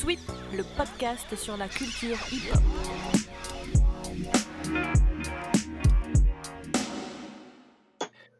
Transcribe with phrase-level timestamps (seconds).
[0.00, 0.20] Sweep,
[0.56, 2.62] le podcast sur la culture hip-hop.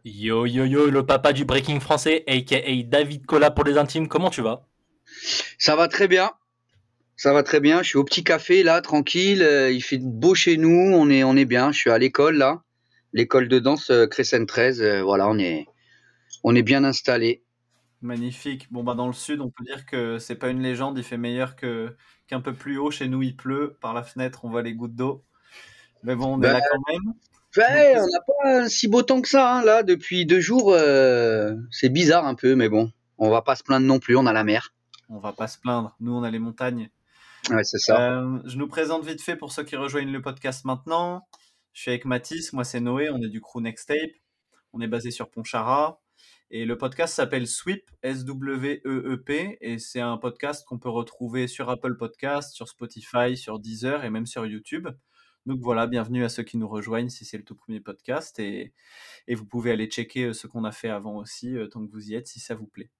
[0.05, 4.31] Yo yo yo, le papa du breaking français, aka David Cola pour les intimes, comment
[4.31, 4.69] tu vas?
[5.59, 6.31] Ça va très bien.
[7.17, 7.83] Ça va très bien.
[7.83, 9.43] Je suis au petit café là, tranquille.
[9.43, 10.93] Euh, il fait beau chez nous.
[10.95, 11.73] On est, on est bien.
[11.73, 12.63] Je suis à l'école là,
[13.13, 14.81] l'école de danse euh, Crescent 13.
[14.81, 15.67] Euh, voilà, on est,
[16.45, 17.43] on est bien installé.
[18.01, 18.73] Magnifique.
[18.73, 20.97] Bon bah dans le sud, on peut dire que c'est pas une légende.
[20.99, 21.97] Il fait meilleur que
[22.29, 22.91] qu'un peu plus haut.
[22.91, 23.77] Chez nous, il pleut.
[23.81, 25.25] Par la fenêtre, on voit les gouttes d'eau.
[26.05, 27.15] Mais bon, on est Bah, là quand même.
[27.57, 30.73] Ouais, on n'a pas un si beau temps que ça hein, là depuis deux jours.
[30.73, 34.17] euh, c'est bizarre un peu, mais bon, on va pas se plaindre non plus.
[34.17, 34.75] On a la mer.
[35.09, 35.97] On va pas se plaindre.
[35.99, 36.91] Nous, on a les montagnes.
[37.51, 38.13] Ouais, c'est ça.
[38.21, 41.27] Euh, je nous présente vite fait pour ceux qui rejoignent le podcast maintenant.
[41.73, 44.11] Je suis avec Mathis, moi c'est Noé, on est du crew Next Tape.
[44.73, 46.01] On est basé sur Ponchara.
[46.51, 49.59] Et le podcast s'appelle Sweep, S-W-E-E-P.
[49.61, 54.11] Et c'est un podcast qu'on peut retrouver sur Apple Podcast, sur Spotify, sur Deezer et
[54.11, 54.89] même sur YouTube.
[55.45, 58.39] Donc voilà, bienvenue à ceux qui nous rejoignent si c'est le tout premier podcast.
[58.39, 58.73] Et,
[59.27, 61.91] et vous pouvez aller checker euh, ce qu'on a fait avant aussi, euh, tant que
[61.93, 62.91] vous y êtes, si ça vous plaît.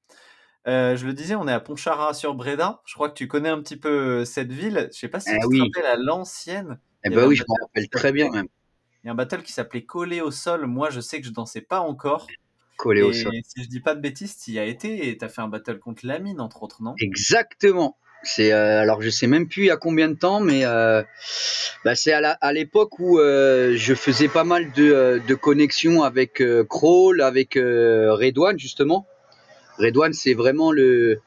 [0.67, 2.83] Euh, je le disais, on est à Pontcharra sur Breda.
[2.85, 4.89] Je crois que tu connais un petit peu cette ville.
[4.93, 5.59] Je sais pas si Eh tu oui.
[5.59, 6.79] te rappelles à l'ancienne.
[7.05, 8.49] Eh ben oui, je m'en rappelle très bien même.
[9.03, 10.67] Il y a un battle qui s'appelait Collé au sol.
[10.67, 12.27] Moi, je sais que je dansais pas encore.
[12.79, 13.33] Collé au sol.
[13.45, 15.79] si je dis pas de bêtises, tu y as été et t'as fait un battle
[15.79, 16.95] contre Lamine, entre autres, non?
[17.01, 17.97] Exactement.
[18.23, 21.03] C'est euh, alors je sais même plus il y a combien de temps, mais euh,
[21.85, 27.21] bah, c'est à l'époque où euh, je faisais pas mal de, de connexions avec Crawl,
[27.21, 29.07] avec Redouane justement.
[29.79, 31.21] Redouane, c'est vraiment le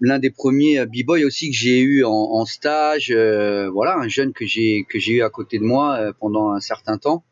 [0.00, 3.12] l'un des premiers b-boy aussi que j'ai eu en, en stage.
[3.12, 6.98] voilà, un jeune que j'ai que j'ai eu à côté de moi pendant un certain
[6.98, 7.24] temps.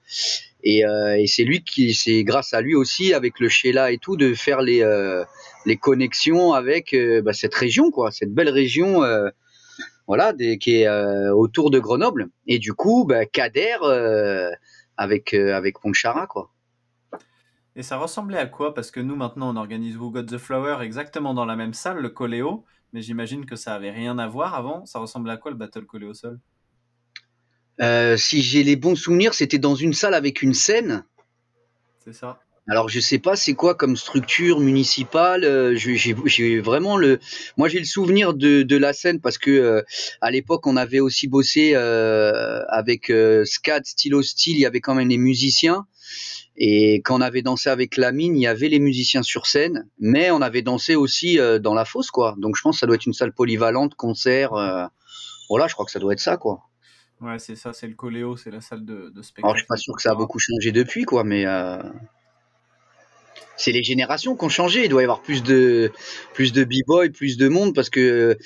[0.65, 3.99] Et, euh, et c'est lui qui, c'est grâce à lui aussi, avec le Sheila et
[3.99, 5.25] tout, de faire les euh,
[5.67, 9.03] les connexions avec euh, bah, cette région, quoi, cette belle région,
[10.07, 10.89] voilà, qui est
[11.31, 12.29] autour de Grenoble.
[12.47, 13.77] Et du coup, bah, Kader
[14.99, 16.51] avec euh, avec Pontcharra, quoi.
[17.77, 18.75] Et ça ressemblait à quoi?
[18.75, 21.99] Parce que nous, maintenant, on organise Who Got the Flower exactement dans la même salle,
[21.99, 22.65] le Coléo.
[22.93, 24.85] Mais j'imagine que ça avait rien à voir avant.
[24.85, 26.41] Ça ressemblait à quoi le battle collé au sol?
[27.81, 31.05] Euh, si j'ai les bons souvenirs, c'était dans une salle avec une scène.
[32.05, 35.45] C'est ça Alors je sais pas c'est quoi comme structure municipale.
[35.45, 37.19] euh, j'ai vraiment le,
[37.57, 39.83] moi j'ai le souvenir de, de la scène parce que euh,
[40.21, 44.81] à l'époque on avait aussi bossé euh, avec euh, Scad, Stylo Style, il y avait
[44.81, 45.87] quand même les musiciens.
[46.57, 50.31] Et quand on avait dansé avec Lamine, il y avait les musiciens sur scène, mais
[50.33, 52.35] on avait dansé aussi euh, dans la fosse quoi.
[52.39, 54.53] Donc je pense que ça doit être une salle polyvalente, concert.
[54.55, 54.85] euh,
[55.49, 56.68] voilà, je crois que ça doit être ça quoi.
[57.21, 59.47] Ouais, c'est ça, c'est le Coléo, c'est la salle de, de spectacle.
[59.47, 61.83] Alors je suis pas sûr que ça a beaucoup changé depuis quoi, mais euh,
[63.57, 64.85] c'est les générations qui ont changé.
[64.85, 65.91] Il doit y avoir plus de
[66.35, 68.39] plus de b-boy, plus de monde parce que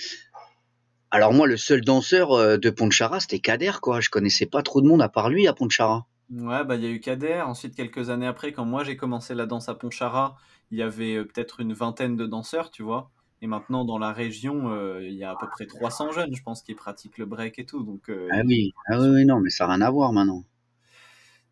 [1.11, 4.01] alors moi le seul danseur euh, de Pontcharra c'était Kader quoi.
[4.01, 6.07] Je connaissais pas trop de monde à part lui à Pontcharra.
[6.33, 7.43] Ouais, bah il y a eu Kader.
[7.45, 10.39] Ensuite, quelques années après, quand moi j'ai commencé la danse à Pontcharra,
[10.71, 13.11] il y avait euh, peut-être une vingtaine de danseurs, tu vois.
[13.43, 16.43] Et maintenant, dans la région, euh, il y a à peu près 300 jeunes, je
[16.43, 17.83] pense, qui pratiquent le break et tout.
[17.83, 20.45] Donc, euh, Ah oui, ah oui, oui, non mais ça a rien à voir maintenant.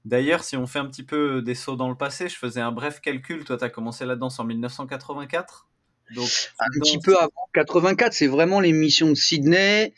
[0.05, 2.71] D'ailleurs, si on fait un petit peu des sauts dans le passé, je faisais un
[2.71, 3.45] bref calcul.
[3.45, 5.67] Toi, tu as commencé la danse en 1984.
[6.15, 6.29] Donc,
[6.61, 9.93] Un petit peu avant 84, c'est vraiment l'émission de Sydney.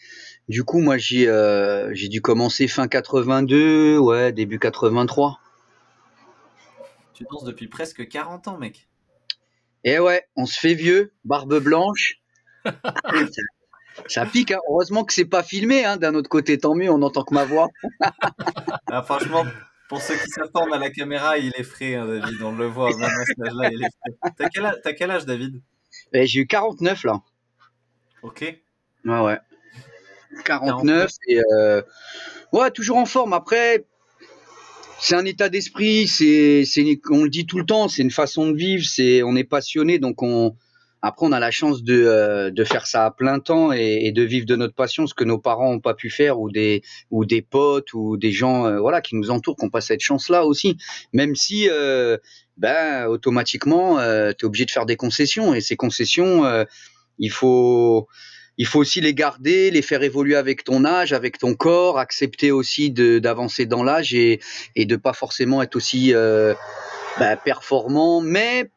[0.48, 5.38] Du coup moi j'ai euh, dû commencer fin 82, ouais début 83.
[7.14, 8.88] Tu danses depuis presque 40 ans, mec.
[9.84, 12.20] Et ouais, on se fait vieux, barbe blanche.
[12.65, 12.72] ça,
[14.06, 14.59] ça pique, hein.
[14.69, 15.97] heureusement que c'est pas filmé, hein.
[15.97, 17.69] d'un autre côté, tant mieux, on entend que ma voix.
[18.94, 19.44] Ah, franchement,
[19.88, 22.42] pour ceux qui s'attendent à la caméra, il est frais, hein, David.
[22.42, 24.32] On le voit, même à cet âge-là, il est frais.
[24.37, 25.62] T'as quel, âge- t'as quel âge, David?
[26.12, 27.21] Et j'ai eu 49 là.
[28.22, 28.42] Ok.
[29.06, 29.38] Ouais, ouais.
[30.44, 31.82] 49, et euh,
[32.53, 33.32] ouais, toujours en forme.
[33.32, 33.87] Après,
[35.03, 36.65] c'est un état d'esprit, c'est,
[37.11, 39.99] on le dit tout le temps, c'est une façon de vivre, c'est, on est passionné,
[39.99, 40.55] donc on,
[41.03, 44.13] après, on a la chance de, euh, de faire ça à plein temps et, et
[44.13, 46.83] de vivre de notre passion, ce que nos parents ont pas pu faire, ou des,
[47.10, 50.01] ou des potes, ou des gens, euh, voilà, qui nous entourent, qui n'ont pas cette
[50.01, 50.77] chance-là aussi.
[51.13, 52.16] Même si, euh,
[52.57, 56.65] ben, automatiquement, euh, tu es obligé de faire des concessions, et ces concessions, euh,
[57.19, 58.07] il faut,
[58.59, 62.51] il faut aussi les garder, les faire évoluer avec ton âge, avec ton corps, accepter
[62.51, 64.41] aussi d'avancer dans l'âge et,
[64.77, 66.54] et de pas forcément être aussi euh,
[67.19, 68.21] bah, performant.
[68.21, 68.71] Mais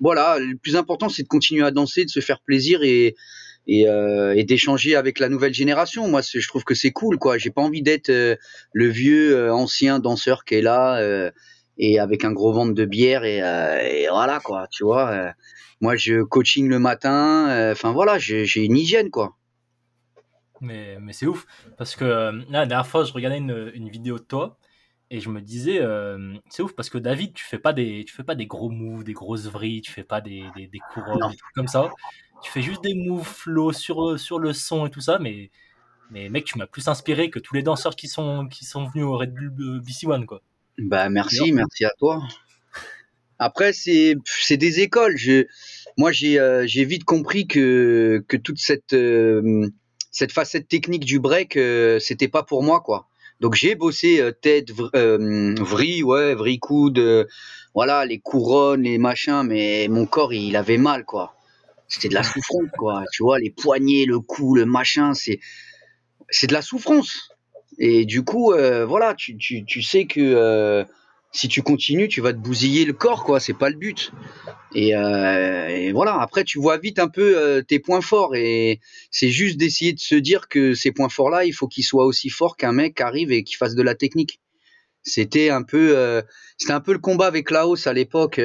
[0.00, 3.14] voilà, le plus important, c'est de continuer à danser, de se faire plaisir et,
[3.68, 6.08] et, euh, et d'échanger avec la nouvelle génération.
[6.08, 7.38] Moi, je trouve que c'est cool, quoi.
[7.38, 8.34] J'ai pas envie d'être euh,
[8.72, 11.30] le vieux euh, ancien danseur qui est là euh,
[11.78, 14.66] et avec un gros ventre de bière et, euh, et voilà, quoi.
[14.70, 15.32] Tu vois.
[15.80, 17.48] Moi, je coaching le matin.
[17.50, 19.36] euh, Enfin voilà, j'ai une hygiène, quoi.
[20.60, 21.46] Mais, mais c'est ouf.
[21.76, 24.58] Parce que euh, là, la dernière fois, je regardais une, une vidéo de toi
[25.10, 28.14] et je me disais, euh, c'est ouf parce que David, tu fais pas des, tu
[28.14, 31.28] fais pas des gros moves, des grosses vrilles, tu fais pas des, des, des couronnes,
[31.28, 31.94] des trucs comme ça.
[32.40, 35.18] Tu fais juste des moves flow sur, sur le son et tout ça.
[35.18, 35.50] Mais,
[36.10, 39.06] mais mec, tu m'as plus inspiré que tous les danseurs qui sont, qui sont venus
[39.06, 40.42] au Red Bull BC One, quoi.
[40.78, 42.22] Bah merci, merci à toi.
[43.38, 45.16] Après, c'est c'est des écoles.
[45.16, 45.46] Je,
[45.98, 49.68] moi, j'ai euh, vite compris que que toute cette euh,
[50.10, 53.08] cette facette technique du break, euh, c'était pas pour moi, quoi.
[53.40, 57.26] Donc j'ai bossé euh, tête, euh, vrille, ouais, vrille coude, euh,
[57.74, 61.34] voilà, les couronnes, les machins, mais mon corps, il avait mal, quoi.
[61.88, 63.04] C'était de la souffrance, quoi.
[63.12, 65.38] Tu vois, les poignets, le cou, le machin, c'est
[66.30, 67.28] c'est de la souffrance.
[67.78, 70.84] Et du coup, euh, voilà, tu, tu, tu sais que euh,
[71.36, 73.40] si tu continues, tu vas te bousiller le corps, quoi.
[73.40, 74.10] C'est pas le but.
[74.74, 76.18] Et, euh, voilà.
[76.20, 78.80] Après, tu vois vite un peu euh, tes points forts, et
[79.10, 82.30] c'est juste d'essayer de se dire que ces points forts-là, il faut qu'ils soient aussi
[82.30, 84.40] forts qu'un mec arrive et qui fasse de la technique.
[85.02, 86.22] C'était un peu, euh,
[86.56, 88.40] c'était un peu le combat avec Laos à l'époque,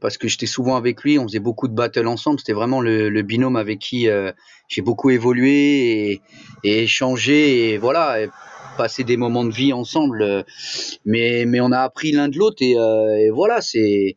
[0.00, 2.38] parce que j'étais souvent avec lui, on faisait beaucoup de battles ensemble.
[2.38, 4.08] C'était vraiment le, binôme avec qui
[4.68, 6.20] j'ai beaucoup évolué et,
[6.62, 8.16] et échangé, et voilà,
[8.78, 10.22] passé des moments de vie ensemble.
[10.22, 10.42] euh,
[11.04, 14.16] Mais, mais on a appris l'un de l'autre, et, euh, et voilà, c'est,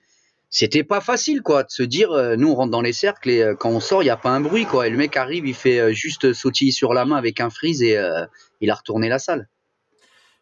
[0.49, 3.53] c'était pas facile, quoi, de se dire, euh, nous on rentre dans les cercles et
[3.59, 4.87] quand on sort, il y a pas un bruit, quoi.
[4.87, 7.97] Et le mec arrive, il fait juste sautiller sur la main avec un freeze et
[8.61, 9.47] il a retourné la salle.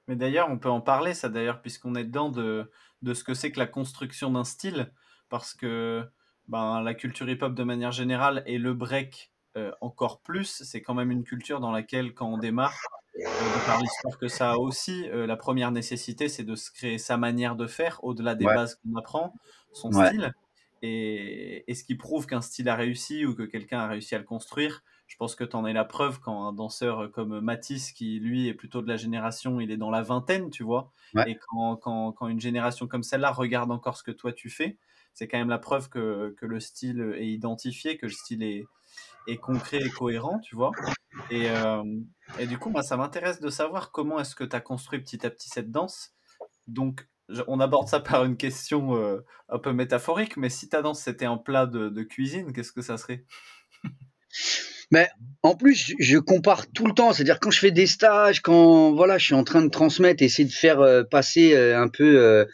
[0.07, 2.69] Mais d'ailleurs, on peut en parler, ça d'ailleurs, puisqu'on est dedans de,
[3.04, 4.92] de ce que c'est que la construction d'un style,
[5.30, 6.04] parce que
[6.48, 10.94] ben, la culture hip-hop de manière générale et le break euh, encore plus, c'est quand
[10.94, 12.86] même une culture dans laquelle, quand on démarre,
[13.40, 16.72] euh, de par l'histoire que ça a aussi, euh, la première nécessité, c'est de se
[16.72, 18.56] créer sa manière de faire, au-delà des Ouais.
[18.56, 19.38] bases qu'on apprend,
[19.72, 20.12] son Ouais.
[20.12, 20.34] style.
[20.81, 24.18] Et, et ce qui prouve qu'un style a réussi ou que quelqu'un a réussi à
[24.18, 27.92] le construire, je pense que tu en es la preuve quand un danseur comme Matisse,
[27.92, 31.25] qui lui est plutôt de la génération, il est dans la vingtaine, tu vois, Ouais.
[31.25, 34.78] et quand, quand, quand une génération comme celle-là regarde encore ce que toi tu fais,
[35.13, 38.69] c'est quand même la preuve que, que le style est identifié, que le style est,
[39.27, 40.71] est concret et cohérent, tu vois.
[41.30, 41.83] Et, euh,
[42.39, 45.25] et du coup, moi, ça m'intéresse de savoir comment est-ce que tu as construit petit
[45.25, 46.13] à petit cette danse.
[46.68, 47.07] Donc,
[47.48, 51.25] on aborde ça par une question euh, un peu métaphorique, mais si ta danse c'était
[51.25, 53.25] un plat de, cuisine, qu'est-ce que ça serait?
[54.92, 55.07] Mais
[55.44, 57.13] en plus, je, compare tout le temps.
[57.13, 60.48] C'est-à-dire quand je fais des stages, quand voilà, je suis en train de transmettre, essayer
[60.48, 62.48] de faire euh, passer un peu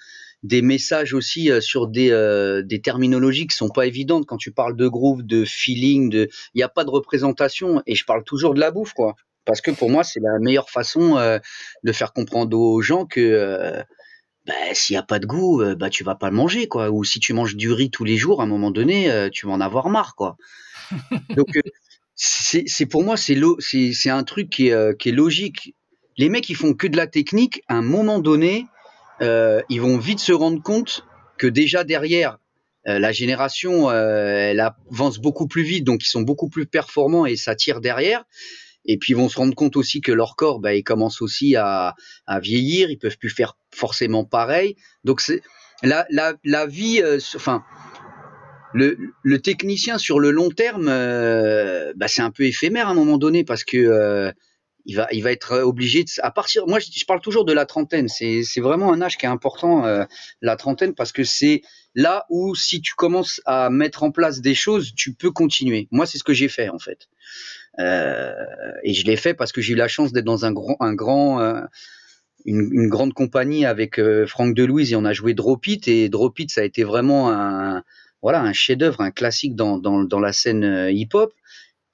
[0.45, 4.25] des messages aussi euh, sur des, euh, des terminologies qui sont pas évidentes.
[4.27, 7.81] Quand tu parles de groove, de feeling, de, il n'y a pas de représentation.
[7.87, 9.15] Et je parle toujours de la bouffe, quoi.
[9.45, 11.39] Parce que pour moi, c'est la meilleure façon euh,
[11.83, 13.81] de faire comprendre aux gens que euh,
[14.45, 16.91] bah, s'il n'y a pas de goût, bah tu vas pas le manger, quoi.
[16.91, 19.53] Ou si tu manges du riz tous les jours, à un moment donné, tu vas
[19.53, 20.37] en avoir marre, quoi.
[21.35, 21.47] Donc
[22.15, 25.75] c'est pour moi c'est c'est c'est un truc qui est, qui est logique.
[26.17, 27.63] Les mecs ils font que de la technique.
[27.67, 28.67] À un moment donné,
[29.21, 31.05] ils vont vite se rendre compte
[31.37, 32.37] que déjà derrière
[32.87, 37.25] euh, la génération euh, elle avance beaucoup plus vite, donc ils sont beaucoup plus performants
[37.25, 38.23] et ça tire derrière.
[38.87, 41.55] Et puis ils vont se rendre compte aussi que leur corps, bah, il commence aussi
[41.55, 41.95] à,
[42.27, 44.75] à vieillir, ils peuvent plus faire forcément pareil.
[45.03, 45.41] Donc c'est
[45.81, 47.63] la, la, la vie, euh, enfin
[48.75, 52.95] le, le technicien sur le long terme, euh, bah, c'est un peu éphémère à un
[52.95, 54.31] moment donné parce que euh,
[54.85, 56.67] il va, il va être obligé de, à partir.
[56.67, 58.07] Moi, je, parle toujours de la trentaine.
[58.07, 60.05] C'est, c'est vraiment un âge qui est important, euh,
[60.41, 61.61] la trentaine, parce que c'est
[61.95, 65.87] là où si tu commences à mettre en place des choses, tu peux continuer.
[65.91, 67.07] Moi, c'est ce que j'ai fait en fait,
[67.79, 68.33] euh,
[68.83, 70.93] et je l'ai fait parce que j'ai eu la chance d'être dans un grand, un
[70.93, 71.61] grand euh,
[72.45, 76.09] une, une, grande compagnie avec euh, Franck Delouise et on a joué Drop It et
[76.09, 77.83] Drop It ça a été vraiment un
[78.25, 81.31] voilà un chef-d'œuvre, un classique dans, dans, dans la scène euh, hip-hop.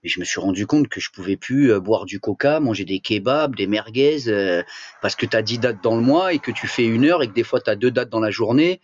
[0.03, 2.86] Et je me suis rendu compte que je pouvais plus euh, boire du coca, manger
[2.86, 4.63] des kebabs, des merguez, euh,
[5.01, 7.24] parce que tu as 10 dates dans le mois et que tu fais une heure
[7.24, 8.81] et que des fois tu as deux dates dans la journée.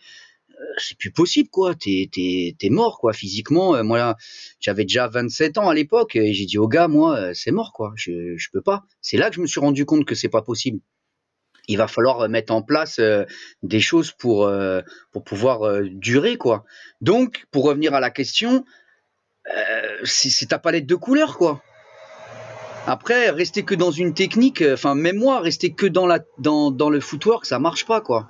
[0.52, 1.76] Euh, c'est plus possible, quoi.
[1.76, 3.76] T'es, t'es, t'es mort, quoi, physiquement.
[3.76, 4.16] Euh, moi,
[4.60, 7.74] j'avais déjà 27 ans à l'époque et j'ai dit au gars, moi, euh, c'est mort,
[7.74, 7.94] quoi.
[7.96, 8.84] Je, je peux pas.
[9.02, 10.80] C'est là que je me suis rendu compte que c'est pas possible
[11.68, 13.26] il va falloir mettre en place euh,
[13.64, 14.82] des choses pour euh,
[15.12, 16.66] pour pouvoir euh, durer quoi.
[17.02, 18.66] Donc pour revenir à la question,
[19.56, 21.62] euh, c'est ta palette de couleurs quoi.
[22.86, 26.90] Après rester que dans une technique, enfin même moi rester que dans la dans dans
[26.90, 28.30] le footwork ça marche pas quoi.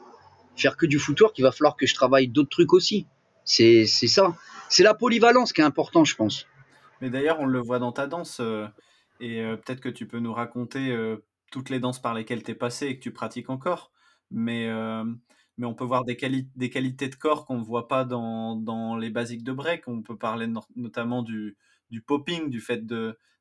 [0.56, 3.06] Faire que du footwork, il va falloir que je travaille d'autres trucs aussi.
[3.44, 4.36] C'est ça.
[4.70, 6.48] C'est la polyvalence qui est important je pense.
[7.02, 8.68] Mais d'ailleurs on le voit dans ta danse euh,
[9.20, 11.18] et peut-être que tu peux nous raconter euh,
[11.52, 13.92] toutes les danses par lesquelles tu es passé et que tu pratiques encore,
[14.32, 15.04] mais, euh,
[15.58, 18.98] mais on peut voir des, quali des qualités de corps qu'on ne voit pas dans,
[18.98, 19.88] les basiques de break.
[19.88, 21.58] On peut parler no notamment du,
[22.06, 22.86] popping, du fait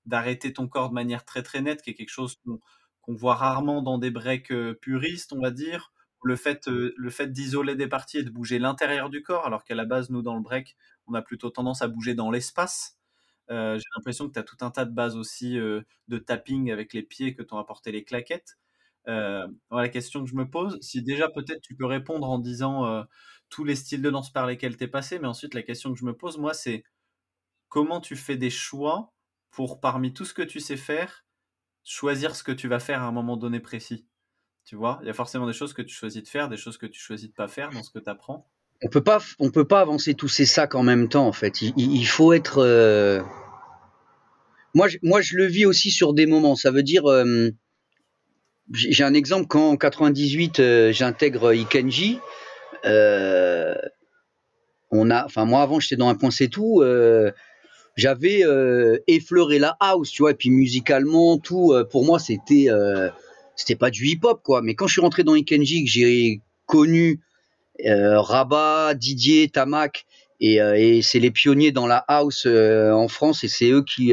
[0.07, 2.41] d'arrêter ton corps de manière très très nette, qui est quelque chose
[3.03, 5.93] qu'on voit rarement dans des breaks puristes, on va dire.
[6.23, 9.75] Le fait, le fait d'isoler des parties et de bouger l'intérieur du corps, alors qu'à
[9.75, 12.99] la base, nous, dans le break, on a plutôt tendance à bouger dans l'espace.
[13.49, 17.03] J'ai l'impression que tu as tout un tas de bases aussi de tapping avec les
[17.03, 18.59] pieds que t'ont apporté les claquettes.
[19.07, 20.79] Voilà la question que je me pose.
[20.81, 23.05] Si déjà peut-être tu peux répondre en disant
[23.49, 25.99] tous les styles de danse par lesquels tu es passé, mais ensuite la question que
[25.99, 26.85] je me pose, moi, c'est
[27.69, 29.13] comment tu fais des choix
[29.51, 31.25] pour, parmi tout ce que tu sais faire,
[31.85, 34.07] choisir ce que tu vas faire à un moment donné précis?
[34.65, 36.77] Tu vois, il y a forcément des choses que tu choisis de faire, des choses
[36.77, 38.49] que tu choisis de pas faire dans ce que tu apprends.
[38.83, 41.63] On peut pas, on peut pas avancer tous ces sacs en même temps en fait.
[41.63, 42.59] Il, faut être.
[42.59, 43.23] Euh,
[44.75, 46.57] moi, je, moi, je le vis aussi sur des moments.
[46.57, 47.51] Ça veut dire, euh,
[48.73, 52.19] j'ai un exemple quand en 98 euh, j'intègre Ikenji.
[52.85, 52.91] on
[55.11, 56.83] a, enfin moi avant j'étais dans un point c'est tout
[57.97, 62.67] j'avais euh, effleuré la house, tu vois, et puis musicalement, tout, euh, pour moi, c'était
[62.69, 63.09] euh,
[63.57, 64.61] c'était pas du hip-hop, quoi.
[64.63, 67.21] Mais quand je suis rentré dans Ikenji, que j'ai connu
[67.85, 70.07] Rabat, Didier, Tamak,
[70.41, 74.13] et, et c'est les pionniers dans la house en France, et c'est eux qui,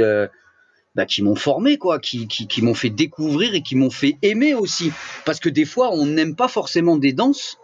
[0.96, 4.18] bah, qui m'ont formé, quoi, qui, qui, qui m'ont fait découvrir et qui m'ont fait
[4.22, 4.92] aimer aussi.
[5.26, 7.58] Parce que des fois, on n'aime pas forcément des danses,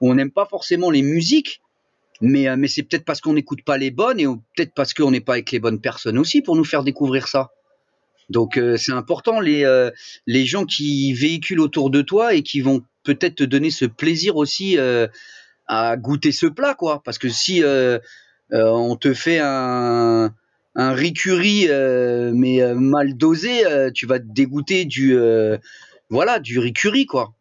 [0.00, 1.60] on n'aime pas forcément les musiques,
[2.20, 5.10] mais, euh, mais c'est peut-être parce qu'on n'écoute pas les bonnes et peut-être parce qu'on
[5.10, 7.50] n'est pas avec les bonnes personnes aussi pour nous faire découvrir ça.
[8.30, 9.90] Donc euh, c'est important les, euh,
[10.26, 14.36] les gens qui véhiculent autour de toi et qui vont peut-être te donner ce plaisir
[14.36, 14.76] aussi
[15.68, 17.02] à goûter ce plat quoi.
[17.04, 17.62] Parce que si
[18.50, 20.34] on te fait un,
[20.76, 21.14] un riz
[22.34, 23.64] mais mal dosé,
[23.94, 25.18] tu vas te dégoûter du
[26.08, 27.34] voilà du riz quoi.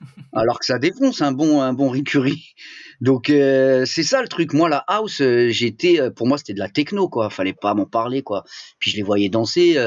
[0.32, 2.04] Alors que ça défonce un bon un bon riz
[3.00, 4.52] donc euh, c'est ça le truc.
[4.52, 7.30] Moi la house, euh, j'étais, euh, pour moi c'était de la techno quoi.
[7.30, 8.44] Fallait pas m'en parler quoi.
[8.78, 9.78] Puis je les voyais danser,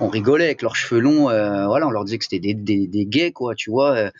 [0.00, 1.24] on rigolait avec leurs cheveux longs.
[1.24, 4.10] voilà, on leur disait que c'était des, des, des, gays quoi, tu vois.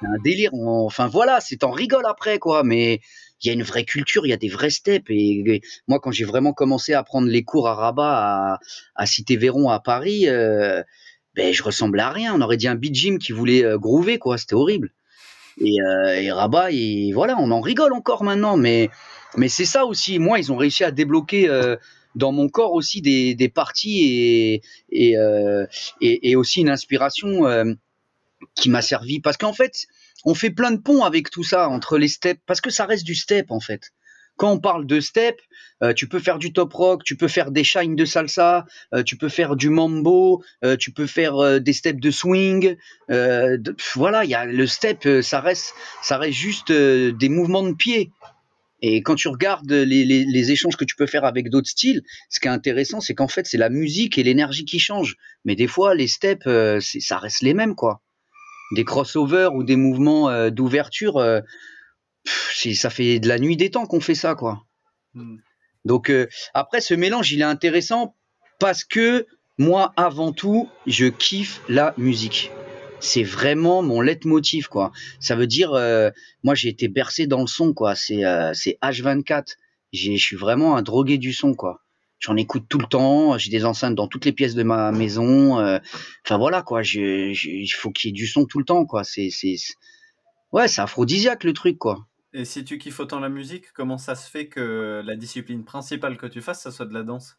[0.00, 0.50] c'est un délire.
[0.54, 2.62] enfin voilà, c'est en rigole après quoi.
[2.64, 3.00] Mais
[3.44, 5.06] il y a une vraie culture, il y a des vrais steps.
[5.10, 8.58] Et, moi quand j'ai vraiment commencé à prendre les cours à Rabat,
[8.94, 10.26] à, Cité Véron à Paris.
[10.26, 12.34] ben, je ressemblais à rien.
[12.34, 14.38] On aurait dit un beat gym qui voulait groover, quoi.
[14.38, 14.92] C'était horrible.
[15.60, 18.90] Et, euh, Rabat, et voilà, on en rigole encore maintenant, mais,
[19.36, 20.18] mais c'est ça aussi.
[20.18, 21.76] Moi, ils ont réussi à débloquer euh,
[22.14, 25.66] dans mon corps aussi des, parties et, et, euh,
[26.00, 27.72] et, aussi une inspiration euh,
[28.54, 29.20] qui m'a servi.
[29.20, 29.86] Parce qu'en fait,
[30.24, 33.04] on fait plein de ponts avec tout ça entre les steps, parce que ça reste
[33.04, 33.92] du step en fait.
[34.36, 35.40] Quand on parle de step,
[35.82, 39.04] euh, tu peux faire du top rock, tu peux faire des shines de salsa, euh,
[39.04, 42.76] tu peux faire du mambo, euh, tu peux faire des steps de swing.
[43.08, 48.10] voilà, il y a le step, ça reste, ça reste juste des mouvements de pied.
[48.86, 52.02] Et quand tu regardes les, les, les, échanges que tu peux faire avec d'autres styles,
[52.28, 55.16] ce qui est intéressant, c'est qu'en fait, c'est la musique et l'énergie qui changent.
[55.46, 56.46] Mais des fois, les steps,
[56.82, 58.03] ça reste les mêmes, quoi.
[58.74, 61.22] Des crossovers ou des mouvements d'ouverture,
[62.74, 64.64] ça fait de la nuit des temps qu'on fait ça, quoi.
[65.14, 65.36] Hmm.
[65.84, 68.16] Donc euh, après, ce mélange, il est intéressant
[68.58, 69.26] parce que
[69.58, 72.50] moi, avant tout, je kiffe la musique.
[73.00, 74.90] C'est vraiment mon leitmotiv, quoi.
[75.20, 76.10] Ça veut dire, euh,
[76.42, 77.94] moi, j'ai été bercé dans le son, quoi.
[77.94, 79.56] C'est euh, H24.
[79.92, 81.83] Je suis vraiment un drogué du son, quoi.
[82.20, 83.36] J'en écoute tout le temps.
[83.38, 85.58] J'ai des enceintes dans toutes les pièces de ma maison.
[86.24, 86.82] Enfin voilà, quoi.
[86.82, 89.04] Il faut qu'il y ait du son tout le temps, quoi.
[89.04, 89.30] C'est,
[90.52, 92.06] ouais, c'est aphrodisiaque le truc, quoi.
[92.32, 96.16] Et si tu kiffes autant la musique, comment ça se fait que la discipline principale
[96.16, 97.38] que tu fasses, ça soit de la danse?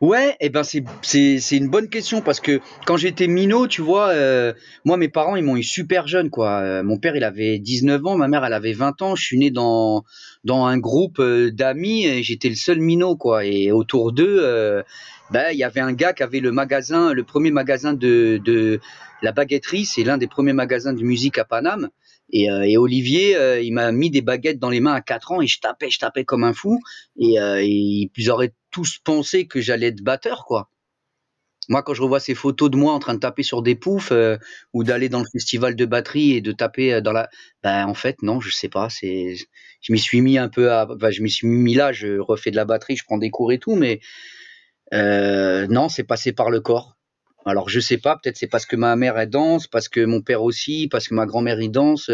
[0.00, 3.82] Ouais, et eh ben c'est, c'est, une bonne question parce que quand j'étais minot, tu
[3.82, 4.52] vois, euh,
[4.84, 6.60] moi mes parents ils m'ont eu super jeune quoi.
[6.60, 9.14] Euh, mon père il avait 19 ans, ma mère elle avait 20 ans.
[9.16, 10.04] Je suis né dans
[10.44, 13.44] dans un groupe euh, d'amis et j'étais le seul minot quoi.
[13.44, 14.82] Et autour d'eux,
[15.30, 18.80] ben il y avait un gars qui avait le magasin, le premier magasin de de
[19.22, 21.88] la baguetterie, c'est l'un des premiers magasins de musique à Paname.
[22.30, 25.32] Et, euh, et Olivier, euh, il m'a mis des baguettes dans les mains à 4
[25.32, 26.80] ans et je tapais, je tapais comme un fou.
[27.18, 30.68] Et, euh, ils auraient tous pensé que j'allais être batteur, quoi.
[31.68, 34.12] Moi, quand je revois ces photos de moi en train de taper sur des poufs
[34.74, 37.30] ou d'aller dans le festival de batterie et de taper dans la,
[37.62, 38.90] ben en fait non, je sais pas.
[38.90, 39.36] C'est,
[39.80, 41.90] je m'y suis mis un peu à, enfin, je m'y suis mis là.
[41.92, 44.00] Je refais de la batterie, je prends des cours et tout, mais
[44.92, 46.96] euh, non, c'est passé par le corps.
[47.46, 50.20] Alors je sais pas, peut-être c'est parce que ma mère elle danse, parce que mon
[50.20, 52.10] père aussi, parce que ma grand-mère y danse.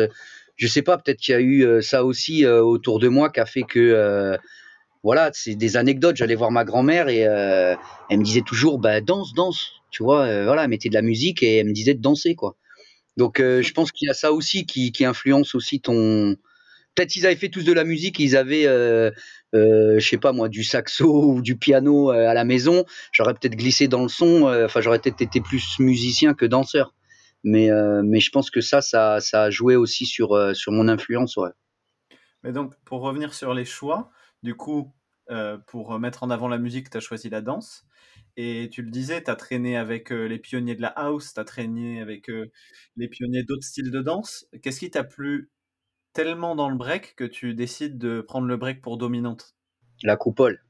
[0.60, 3.30] Je sais pas, peut-être qu'il y a eu euh, ça aussi euh, autour de moi
[3.30, 4.36] qui a fait que euh,
[5.02, 6.16] voilà, c'est des anecdotes.
[6.16, 10.64] J'allais voir ma grand-mère et elle me disait toujours bah danse, danse, tu vois, voilà,
[10.64, 12.56] elle mettait de la musique et elle me disait de danser quoi.
[13.16, 16.36] Donc je pense qu'il y a ça aussi qui, influence aussi ton.
[16.94, 18.66] Peut-être qu'ils avaient fait tous de la musique, ils avaient
[19.54, 23.34] euh, je sais pas moi, du saxo ou du piano euh, à la maison, j'aurais
[23.34, 24.48] peut-être glissé dans le son.
[24.48, 26.94] euh, Enfin, j'aurais peut-être été plus musicien que danseur.
[27.42, 30.72] Mais, euh, mais je pense que ça, ça, ça a joué aussi sur, euh, sur
[30.72, 31.38] mon influence.
[31.38, 31.48] Ouais.
[32.42, 34.10] Mais donc, pour revenir sur les choix,
[34.42, 34.92] du coup,
[35.30, 37.86] euh, pour mettre en avant la musique, tu as choisi la danse.
[38.36, 41.40] Et tu le disais, tu as traîné avec euh, les pionniers de la house, tu
[41.40, 42.50] as traîné avec euh,
[42.96, 44.46] les pionniers d'autres styles de danse.
[44.62, 45.50] Qu'est-ce qui t'a plu
[46.12, 49.54] tellement dans le break que tu décides de prendre le break pour dominante?
[50.02, 50.64] La coupole.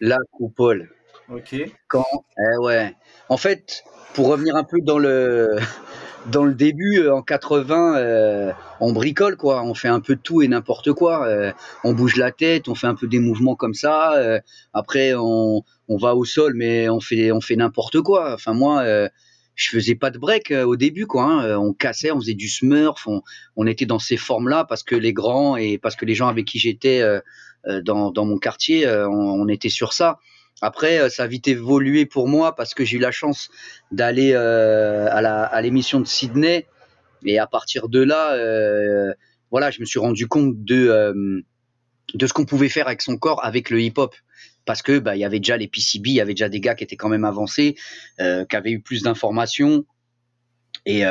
[0.00, 0.92] La coupole.
[1.28, 1.56] Ok.
[1.88, 2.04] Quand
[2.38, 2.94] eh ouais.
[3.28, 3.82] En fait,
[4.14, 5.56] pour revenir un peu dans le
[6.24, 9.62] dans le début, euh, en 80, euh, on bricole quoi.
[9.62, 11.26] On fait un peu tout et n'importe quoi.
[11.26, 11.52] Euh,
[11.84, 14.14] on bouge la tête, on fait un peu des mouvements comme ça.
[14.14, 14.38] euh,
[14.72, 18.34] après, on, on va au sol, mais on fait on fait n'importe quoi.
[18.34, 19.08] Enfin moi, euh,
[19.54, 21.24] je faisais pas de break euh, au début quoi.
[21.24, 21.56] hein.
[21.58, 23.22] On cassait, on faisait du smurf, on,
[23.56, 26.46] on était dans ces formes-là parce que les grands et parce que les gens avec
[26.46, 27.02] qui j'étais
[27.84, 30.18] dans dans mon quartier, on, on était sur ça.
[30.60, 33.50] Après, euh, ça a vite évolué pour moi parce que j'ai eu la chance
[33.90, 36.66] d'aller euh, à l'émission de Sydney.
[37.24, 39.12] Et à partir de là, euh,
[39.50, 41.44] voilà, je me suis rendu compte de,
[42.18, 44.14] ce qu'on pouvait faire avec son corps, avec le hip-hop.
[44.66, 46.84] Parce que bah, y avait déjà les PCB, il y avait déjà des gars qui
[46.84, 47.76] étaient quand même avancés,
[48.18, 49.84] qui avaient eu plus d'informations
[50.86, 51.04] et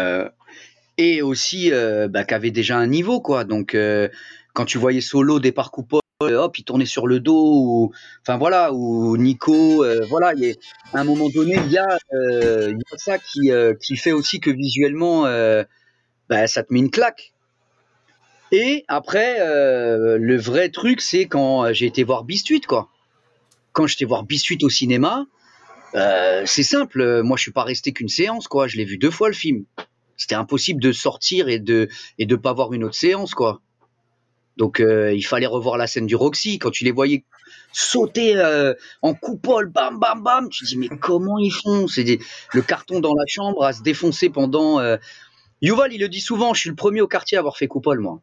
[1.21, 1.71] aussi
[2.09, 3.43] bah, qui avaient déjà un niveau quoi.
[3.43, 3.75] Donc
[4.53, 8.73] quand tu voyais Solo départ coupole, hop, il tournait sur le dos ou enfin voilà
[8.73, 10.57] ou Nico, euh, voilà, il
[10.91, 14.49] à un moment donné il y a euh, ça qui euh, qui fait aussi que
[14.49, 15.23] visuellement
[16.29, 17.33] bah, ça te met une claque.
[18.51, 22.89] Et après, le vrai truc, c'est quand j'ai été voir Bistuit, quoi.
[23.71, 25.25] Quand j'étais voir Bistuit au cinéma,
[25.93, 27.21] c'est simple.
[27.21, 28.67] Moi, je suis pas resté qu'une séance, quoi.
[28.67, 29.63] Je l'ai vu deux fois le film.
[30.17, 33.61] C'était impossible de sortir et de et de pas voir une autre séance, quoi.
[34.59, 36.59] Donc, euh, il fallait revoir la scène du Roxy.
[36.59, 37.23] Quand tu les voyais
[37.71, 41.87] sauter euh, en coupole, bam, bam, bam, tu te dis mais comment ils font?
[41.87, 42.19] C'est des-
[42.53, 44.79] le carton dans la chambre à se défoncer pendant.
[44.79, 44.97] euh,
[45.61, 46.53] Yuval, il le dit souvent.
[46.53, 48.21] Je suis le premier au quartier à avoir fait coupole, moi.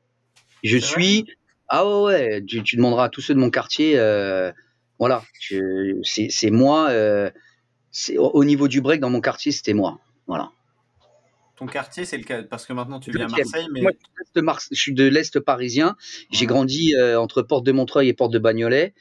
[0.63, 1.25] Je suis.
[1.69, 2.45] Ah ouais, ouais.
[2.47, 3.95] Tu, tu demanderas à tous ceux de mon quartier.
[4.99, 5.23] voilà.
[5.41, 6.91] Je- C'est moi.
[8.19, 9.99] au niveau du break dans mon quartier, c'était moi.
[10.27, 10.51] Voilà.
[11.57, 13.31] Ton quartier, c'est le cas parce que maintenant tu vis à 20e.
[13.31, 13.93] Marseille, mais Moi,
[14.71, 15.97] je suis de l'Est parisien.
[16.31, 16.47] J'ai Ouais.
[16.49, 18.93] grandi euh, entre Porte de Montreuil et Porte de Bagnolet.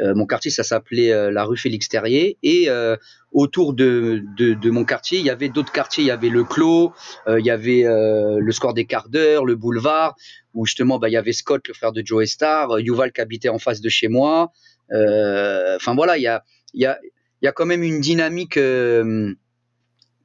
[0.00, 2.38] Euh, mon quartier, ça s'appelait euh, la rue Félix Terrier.
[2.44, 2.96] Et euh,
[3.32, 6.04] autour de, de, de mon quartier, il y avait d'autres quartiers.
[6.04, 6.92] Il y avait le Clos,
[7.26, 10.14] euh, il y avait euh, le Score des quarts d'heure, le Boulevard,
[10.54, 13.20] où justement, bah, il y avait Scott, le frère de Joe Star, euh, Yuval qui
[13.20, 14.52] habitait en face de chez moi.
[14.92, 17.00] Euh, Enfin voilà, il y a, il y, a,
[17.42, 19.34] il y a quand même une dynamique euh,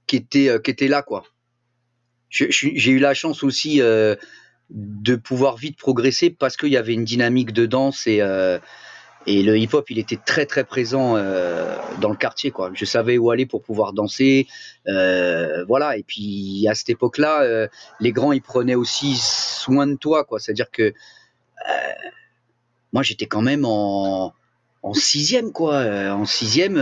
[0.06, 1.24] qui, était, qui était là, quoi
[2.32, 4.16] j'ai eu la chance aussi euh,
[4.70, 8.58] de pouvoir vite progresser parce qu'il y avait une dynamique de danse et, euh,
[9.28, 12.52] le hip-hop, il était très très présent euh, dans le quartier.
[12.74, 14.48] Je savais où aller pour pouvoir danser.
[14.88, 15.98] voilà.
[15.98, 17.68] Et puis à cette époque-là,
[18.00, 20.26] les grands, ils prenaient aussi soin de toi.
[20.40, 20.94] C'est-à-dire que
[22.94, 24.34] moi, j'étais quand même en,
[24.94, 25.52] sixième.
[25.52, 25.84] Quoi.
[26.12, 26.80] En sixième,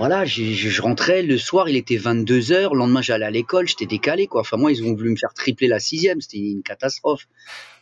[0.00, 4.26] voilà, je, rentrais le soir, il était 22h, le lendemain j'allais à l'école, j'étais décalé
[4.26, 4.40] quoi.
[4.40, 7.28] Enfin moi ils ont voulu me faire tripler la sixième, c'était une catastrophe.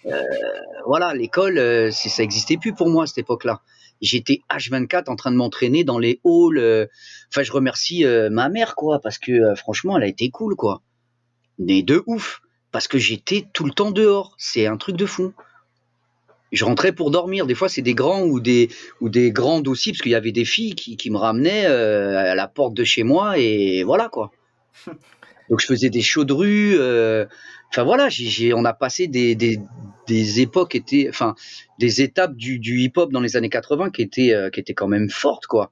[0.04, 0.20] Euh,
[0.84, 3.62] voilà, l'école, euh, ça existait plus pour moi à cette époque-là.
[4.00, 6.58] J'étais H24 en train de m'entraîner dans les halls.
[6.58, 6.86] euh,
[7.30, 10.82] Enfin je remercie ma mère quoi, parce que franchement elle a été cool quoi.
[11.60, 12.40] Mais de ouf,
[12.72, 15.34] parce que j'étais tout le temps dehors, c'est un truc de fou.
[16.52, 17.46] Je rentrais pour dormir.
[17.46, 20.32] Des fois, c'est des grands ou des, ou des grandes aussi, parce qu'il y avait
[20.32, 24.08] des filles qui, qui me ramenaient euh, à la porte de chez moi, et voilà
[24.08, 24.30] quoi.
[25.50, 26.76] Donc je faisais des shows de rue.
[26.78, 27.26] euh,
[27.70, 29.58] Enfin voilà, j'ai, j'ai- on a passé des, des,
[30.06, 31.34] des époques, étaient, enfin
[31.78, 34.88] des étapes du, du hip-hop dans les années 80 qui étaient, euh, qui étaient quand
[34.88, 35.70] même fortes quoi.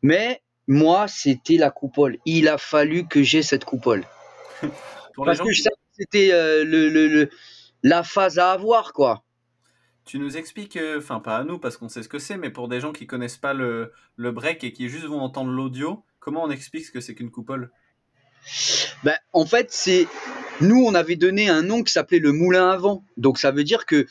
[0.00, 2.16] Mais moi, c'était la coupole.
[2.24, 4.04] Il a fallu que j'ai cette coupole.
[5.14, 7.30] pour Parce gens que je qui- savais que c'était euh, le, le- le-
[7.82, 9.22] la phase à avoir quoi.
[10.06, 12.50] Tu nous expliques, euh, enfin pas à nous parce qu'on sait ce que c'est, mais
[12.50, 16.04] pour des gens qui connaissent pas le, le break et qui juste vont entendre l'audio,
[16.20, 17.72] comment on explique ce que c'est qu'une coupole?
[19.02, 20.06] Ben, en fait, c'est
[20.60, 23.04] nous, on avait donné un nom qui s'appelait le moulin à vent.
[23.16, 24.06] Donc, ça veut dire que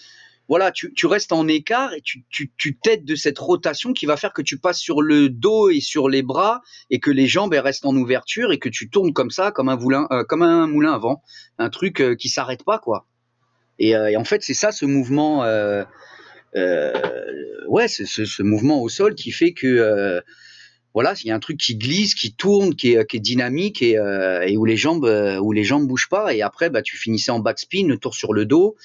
[0.50, 4.06] voilà, tu, tu restes en écart et tu, tu, tu t'aides de cette rotation qui
[4.06, 7.26] va faire que tu passes sur le dos et sur les bras et que les
[7.26, 10.42] jambes restent en ouverture et que tu tournes comme ça, comme un moulin, euh, comme
[10.42, 11.24] un moulin à vent,
[11.58, 13.08] un truc euh, qui s'arrête pas quoi.
[13.80, 15.84] Et, euh, et en fait, c'est ça ce mouvement, euh,
[16.56, 16.94] euh,
[17.68, 20.22] ouais, ce, ce mouvement au sol qui fait que
[20.96, 23.82] voilà, il y a un truc qui glisse, qui tourne, qui est, qui est dynamique
[23.82, 25.04] et, euh, et où les jambes
[25.42, 28.32] où les jambes bougent pas et après bah tu finissais en backspin, le tour sur
[28.34, 28.78] le dos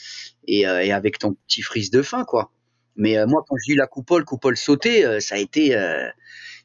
[0.49, 2.51] et, euh, et avec ton petit frise de fin quoi.
[2.97, 5.71] Mais euh, moi, quand j'ai eu la coupole, coupole sautée, ça a été.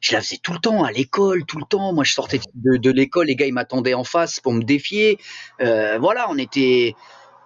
[0.00, 1.92] je la faisais tout le temps, à l'école, tout le temps.
[1.92, 5.18] Moi, je sortais de, de l'école, les gars, ils m'attendaient en face pour me défier.
[5.60, 6.94] Voilà, on était.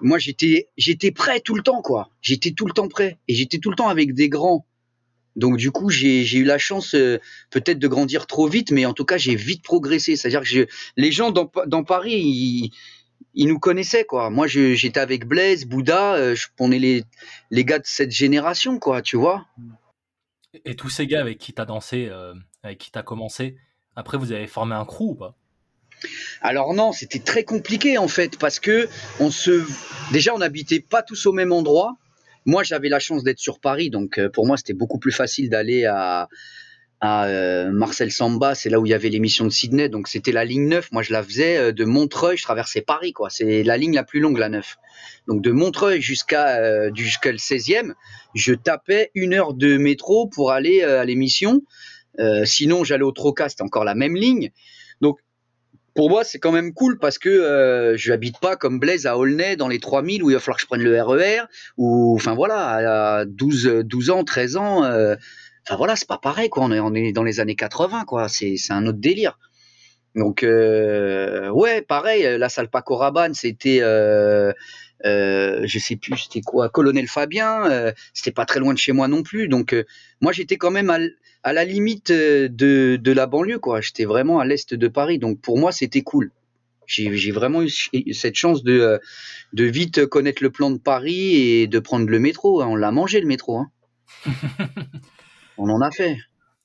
[0.00, 2.10] Moi, j'étais, j'étais prêt tout le temps, quoi.
[2.20, 3.18] J'étais tout le temps prêt.
[3.28, 4.66] Et j'étais tout le temps avec des grands.
[5.36, 7.18] Donc, du coup, j'ai eu la chance euh,
[7.50, 10.16] peut-être de grandir trop vite, mais en tout cas, j'ai vite progressé.
[10.16, 12.72] C'est-à-dire que les gens dans, dans Paris,
[13.34, 14.30] ils, nous connaissaient, quoi.
[14.30, 17.04] Moi, j'étais avec Blaise, Bouddha, euh, je- on est les,
[17.50, 19.46] les gars de cette génération, quoi, tu vois.
[20.64, 22.34] Et tous ces gars avec qui t'as dansé, euh,
[22.64, 23.56] avec qui t'as commencé,
[23.94, 25.36] après vous avez formé un crew ou pas?
[26.40, 29.62] Alors non, c'était très compliqué en fait parce que on se
[30.12, 31.96] déjà on n'habitait pas tous au même endroit.
[32.46, 35.50] Moi, j'avais la chance d'être sur Paris, donc euh, pour moi c'était beaucoup plus facile
[35.50, 36.28] d'aller à
[37.02, 40.44] euh, Marcel Samba, c'est là où il y avait l'émission de Sydney, donc c'était la
[40.44, 40.92] ligne 9.
[40.92, 43.30] Moi, je la faisais euh, de Montreuil, je traversais Paris, quoi.
[43.30, 44.76] C'est la ligne la plus longue, la 9.
[45.28, 47.92] Donc de Montreuil jusqu'à jusqu'à le 16e,
[48.34, 51.62] je tapais une heure de métro pour aller à l'émission.
[52.44, 54.50] Sinon, j'allais au Troca, c'était encore la même ligne.
[55.94, 59.16] Pour moi, c'est quand même cool parce que euh, je n'habite pas comme Blaise à
[59.18, 61.42] Aulnay dans les 3000 où il va falloir que je prenne le RER
[61.76, 65.16] ou enfin voilà, à 12 12 ans, 13 ans euh,
[65.66, 68.28] enfin voilà, c'est pas pareil quoi, on est on est dans les années 80 quoi,
[68.28, 69.38] c'est c'est un autre délire.
[70.14, 73.80] Donc euh, ouais, pareil, la salle Paco Rabanne, c'était
[75.06, 78.92] euh, je sais plus c'était quoi, Colonel Fabien, euh, c'était pas très loin de chez
[78.92, 79.48] moi non plus.
[79.48, 79.84] Donc euh,
[80.20, 80.90] moi j'étais quand même
[81.42, 85.18] à, la limite de, de la banlieue quoi, j'étais vraiment à l'est de Paris.
[85.18, 86.32] Donc pour moi c'était cool.
[86.86, 87.70] J'ai vraiment eu
[88.12, 88.98] cette chance de,
[89.52, 92.62] de vite connaître le plan de Paris et de prendre le métro.
[92.62, 92.66] hein.
[92.66, 93.58] On l'a mangé le métro.
[93.58, 93.70] Hein.
[95.56, 96.16] On en a fait.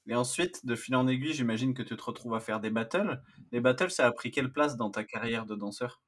[0.08, 3.22] Et ensuite, de fil en aiguille, j'imagine que tu te retrouves à faire des battles.
[3.52, 6.02] Les battles, ça a pris quelle place dans ta carrière de danseur?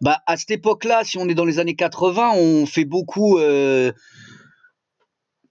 [0.00, 3.92] Bah, à cette époque-là, si on est dans les années 80, on fait beaucoup, euh,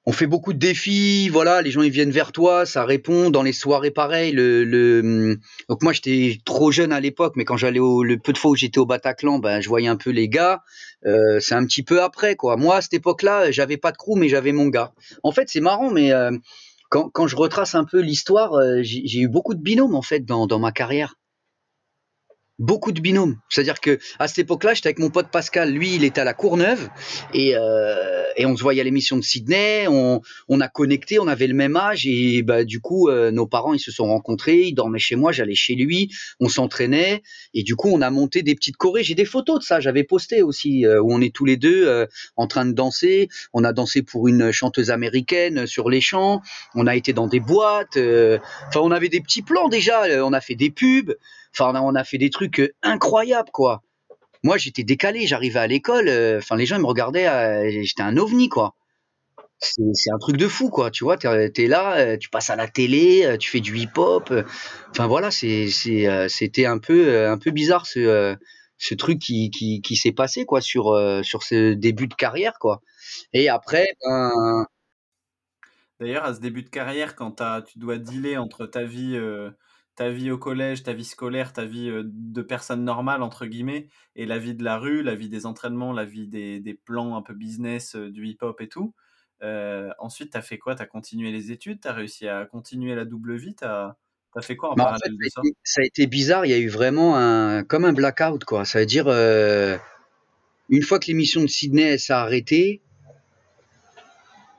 [0.05, 1.29] on fait beaucoup de défis.
[1.29, 3.29] Voilà, les gens ils viennent vers toi, ça répond.
[3.29, 4.31] Dans les soirées, pareil.
[4.33, 5.37] Le, hum,
[5.69, 8.51] Donc moi, j'étais trop jeune à l'époque, mais quand j'allais au, le peu de fois
[8.51, 10.61] où j'étais au Bataclan, ben je voyais un peu les gars.
[11.05, 12.57] Euh, c'est un petit peu après, quoi.
[12.57, 14.93] Moi, à cette époque-là, j'avais pas de crew, mais j'avais mon gars.
[15.23, 16.31] En fait, c'est marrant, mais euh,
[16.89, 18.51] quand, quand je retrace un peu l'histoire,
[18.81, 21.15] j'ai eu beaucoup de binômes en fait dans, dans ma carrière
[22.61, 23.37] beaucoup de binômes.
[23.49, 25.71] C'est-à-dire que à cette époque-là, j'étais avec mon pote Pascal.
[25.73, 26.89] Lui, il était à la Courneuve
[27.33, 29.87] et, euh, on se voyait à l'émission de Sydney.
[29.87, 30.21] On,
[30.61, 33.79] a connecté, on avait le même âge et bah du coup, euh, nos parents ils
[33.79, 34.61] se sont rencontrés.
[34.61, 36.11] Il dormait chez moi, j'allais chez lui.
[36.39, 39.03] On s'entraînait et du coup, on a monté des petites chorés.
[39.03, 39.79] J'ai des photos de ça.
[39.79, 43.29] J'avais posté aussi euh, où on est tous les deux en train de danser.
[43.53, 46.41] On a dansé pour une chanteuse américaine sur les champs.
[46.75, 47.97] On a été dans des boîtes.
[47.97, 50.03] Enfin, on avait des petits plans déjà.
[50.23, 51.15] On a fait des pubs.
[51.53, 53.83] Enfin, on a, fait des trucs euh, incroyables, quoi.
[54.43, 58.17] Moi, j'étais décalé, j'arrivais à l'école, euh, enfin, les gens me regardaient, euh, j'étais un
[58.17, 58.75] ovni, quoi.
[59.59, 60.89] C'est un truc de fou, quoi.
[60.89, 64.33] Tu vois, t'es es là, tu passes à la télé, tu fais du hip-hop.
[64.89, 68.35] Enfin, voilà, c'était un peu, un peu bizarre ce,
[68.95, 72.81] truc qui, qui, s'est passé, quoi, sur, ce début de carrière, quoi.
[73.33, 74.65] Et après, ben,
[75.99, 79.15] D'ailleurs, à ce début de carrière, quand tu dois dealer entre ta vie,
[79.95, 84.25] ta vie au collège, ta vie scolaire, ta vie de personne normale, entre guillemets, et
[84.25, 87.21] la vie de la rue, la vie des entraînements, la vie des, des plans un
[87.21, 88.93] peu business, du hip-hop et tout,
[89.43, 90.75] euh, ensuite, t'as fait quoi?
[90.75, 91.79] T'as continué les études?
[91.81, 93.55] T'as réussi à continuer la double vie?
[93.55, 93.95] T'as
[94.35, 95.41] as fait quoi en bah, en fait, parallèle de ça ça?
[95.43, 96.45] a, été, ça a été bizarre.
[96.45, 98.65] Il y a eu vraiment un, comme un blackout, quoi.
[98.65, 99.77] Ça veut dire, euh,
[100.69, 102.81] une fois que l'émission de Sydney s'est arrêtée,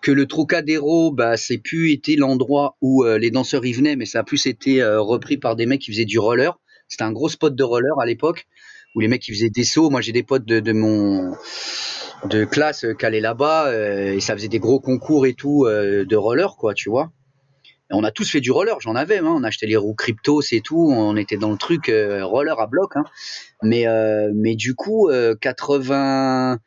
[0.03, 4.05] que le Trocadéro, bah, c'est plus été l'endroit où euh, les danseurs y venaient, mais
[4.05, 6.59] ça a plus été euh, repris par des mecs qui faisaient du roller.
[6.88, 8.47] C'était un gros spot de roller à l'époque,
[8.95, 9.88] où les mecs qui faisaient des sauts.
[9.88, 11.33] Moi, j'ai des potes de, de mon
[12.27, 15.65] de classe euh, qui allaient là-bas, euh, et ça faisait des gros concours et tout
[15.65, 17.11] euh, de roller, quoi, tu vois.
[17.91, 20.62] On a tous fait du roller, j'en avais, hein, on achetait les roues Cryptos et
[20.62, 22.97] tout, on était dans le truc euh, roller à bloc.
[22.97, 23.05] Hein.
[23.62, 23.85] Mais,
[24.35, 26.59] mais du coup, euh, 80,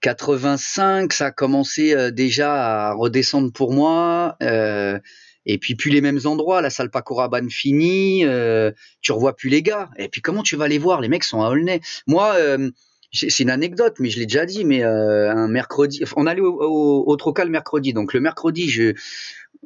[0.00, 4.36] 85, ça a commencé euh, déjà à redescendre pour moi.
[4.42, 4.98] euh,
[5.46, 9.48] et puis plus les mêmes endroits, la salle Paco Rabanne finie, euh, tu revois plus
[9.48, 9.90] les gars.
[9.96, 11.00] Et puis comment tu vas les voir?
[11.00, 11.80] Les mecs sont à Aulnay.
[12.06, 12.70] Moi, euh,
[13.12, 14.64] c'est une anecdote, mais je l'ai déjà dit.
[14.64, 17.92] Mais euh, un mercredi, on allait au, Troca le mercredi.
[17.92, 18.92] Donc le mercredi, je,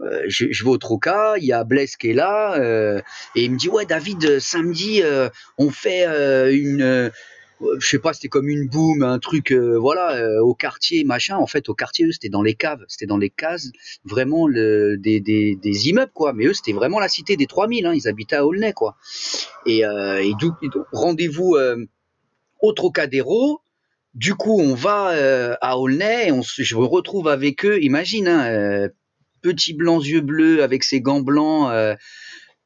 [0.00, 3.00] euh, je, je vais au Troca, il y a Blaise qui est là, euh,
[3.34, 5.02] et il me dit ouais David, samedi
[5.58, 6.04] on fait
[6.52, 7.10] une,
[7.78, 11.36] je sais pas, c'était comme une boom, un truc, euh, voilà, euh, au quartier machin.
[11.36, 13.70] En fait, au quartier, eux, c'était dans les caves, c'était dans les cases,
[14.04, 16.32] vraiment des, des, des immeubles quoi.
[16.32, 18.96] Mais eux, c'était vraiment la cité des 3000, hein, ils habitaient à Aulnay quoi.
[19.66, 20.22] Et, euh,
[20.92, 21.84] rendez-vous euh,
[22.62, 23.60] au Trocadéro.
[24.14, 27.82] du coup, on va euh, à Aulnay, et on se- je me retrouve avec eux.
[27.82, 28.88] Imagine, hein, euh,
[29.42, 31.96] petit blanc yeux bleus avec ses gants blancs, euh,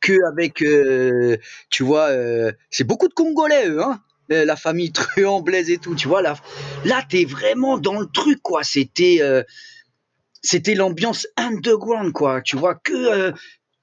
[0.01, 1.37] que avec, euh,
[1.71, 4.01] tu vois, euh, c'est beaucoup de Congolais, eux, hein.
[4.29, 6.23] La famille Truand, Blaise et tout, tu vois.
[6.23, 6.37] Là,
[6.85, 8.63] là t'es vraiment dans le truc, quoi.
[8.63, 9.43] C'était, euh,
[10.43, 12.41] c'était l'ambiance underground, quoi.
[12.43, 13.33] Tu vois que euh,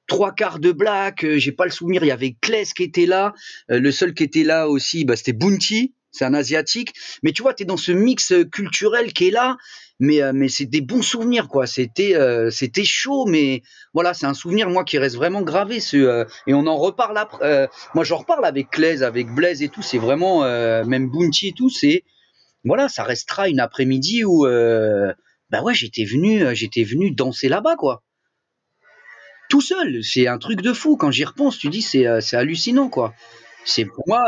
[0.07, 1.23] trois quarts de black.
[1.23, 2.03] euh, J'ai pas le souvenir.
[2.03, 3.33] Il y avait Kless qui était là.
[3.71, 5.93] Euh, le seul qui était là aussi, bah, c'était Bounty.
[6.11, 6.93] C'est un asiatique.
[7.23, 9.57] Mais tu vois, t'es dans ce mix euh, culturel qui est là.
[9.99, 11.67] Mais euh, mais c'est des bons souvenirs, quoi.
[11.67, 13.61] C'était euh, c'était chaud, mais
[13.93, 15.79] voilà, c'est un souvenir moi qui reste vraiment gravé.
[15.93, 17.69] Euh, et on en reparle après.
[17.93, 19.81] moi, j'en reparle avec Kless, avec Blaise et tout.
[19.81, 20.41] C'est vraiment
[20.85, 21.69] même Bounty et tout.
[21.69, 22.03] C'est
[22.65, 24.45] voilà, ça restera une après-midi où
[25.51, 28.03] bah ouais, j'étais venu, j'étais venu danser là-bas, quoi.
[29.47, 30.97] Tout seul, c'est un truc de fou.
[30.97, 33.13] Quand j'y repense, tu dis c'est c'est hallucinant, quoi.
[33.63, 34.25] C'est pour moi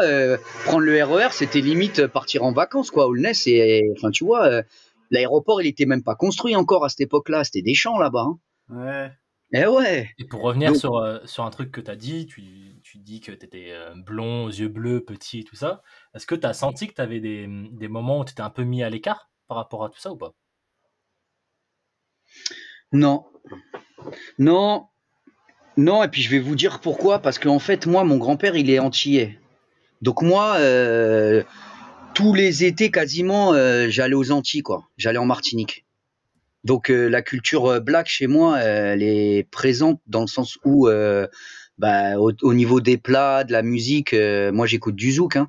[0.63, 3.07] prendre le RER, c'était limite partir en vacances, quoi.
[3.07, 4.63] Aulnay, c'est, enfin, tu vois,
[5.11, 7.43] l'aéroport, il était même pas construit encore à cette époque-là.
[7.43, 8.27] C'était des champs là-bas.
[8.27, 8.39] Hein.
[8.69, 9.11] Ouais.
[9.53, 10.09] Eh ouais.
[10.19, 12.43] Et pour revenir Donc- sur, euh, sur un truc que tu as dit, tu,
[12.83, 13.73] tu dis que tu étais
[14.05, 15.81] blond, aux yeux bleus, petit et tout ça.
[16.13, 18.49] Est-ce que tu as senti que tu avais des, des moments où tu étais un
[18.49, 20.33] peu mis à l'écart par rapport à tout ça ou pas?
[22.91, 23.25] Non.
[24.37, 24.87] Non.
[25.77, 27.19] Non, et puis je vais vous dire pourquoi.
[27.19, 29.39] Parce qu'en fait, moi, mon grand-père, il est antillais.
[30.01, 31.43] Donc moi, euh,
[32.17, 34.87] tous les étés quasiment, euh, j'allais aux Antilles, quoi.
[34.97, 35.85] J'allais en Martinique.
[36.63, 40.87] Donc euh, la culture euh, black chez moi, elle est présente dans le sens où,
[40.87, 41.27] euh,
[41.77, 44.15] bah, au, au niveau des plats, de la musique,
[44.51, 45.35] moi j'écoute du zouk.
[45.35, 45.47] Hein.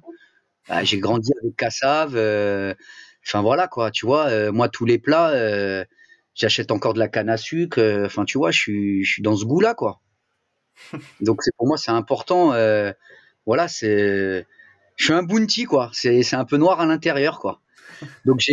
[0.69, 2.11] Bah, j'ai grandi avec Kassav.
[3.27, 4.53] Enfin voilà quoi, tu vois.
[4.53, 5.33] moi tous les plats,
[6.35, 7.81] j'achète encore de la canne à sucre.
[8.05, 10.03] Enfin tu vois, je suis, je suis dans ce goût-là quoi.
[11.23, 12.53] Donc c'est pour moi c'est important.
[13.47, 14.47] voilà, c'est,
[14.99, 15.91] je suis un bounty quoi.
[15.95, 17.61] C'est, un peu noir à l'intérieur quoi.
[18.27, 18.45] Donc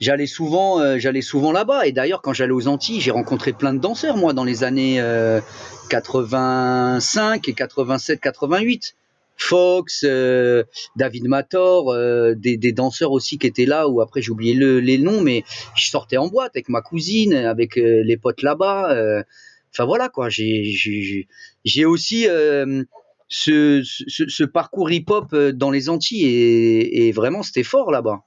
[0.00, 1.86] j'allais souvent, euh, j'allais souvent là-bas.
[1.86, 5.00] Et d'ailleurs, quand j'allais aux Antilles, j'ai rencontré plein de danseurs, moi, dans les années
[5.00, 5.40] euh,
[5.88, 8.94] 85 et 87, 88.
[9.36, 10.62] Fox, euh,
[10.96, 14.78] David Mator, euh, des, des danseurs aussi qui étaient là, ou après j'ai oublié le,
[14.78, 15.42] les noms, mais
[15.74, 18.92] je sortais en boîte avec ma cousine, avec euh, les potes là-bas.
[18.92, 19.22] euh.
[19.72, 21.24] Enfin voilà quoi, j'ai,
[21.84, 22.28] aussi
[23.28, 28.22] ce, parcours hip-hop euh, dans les Antilles et, vraiment c'était fort là-bas.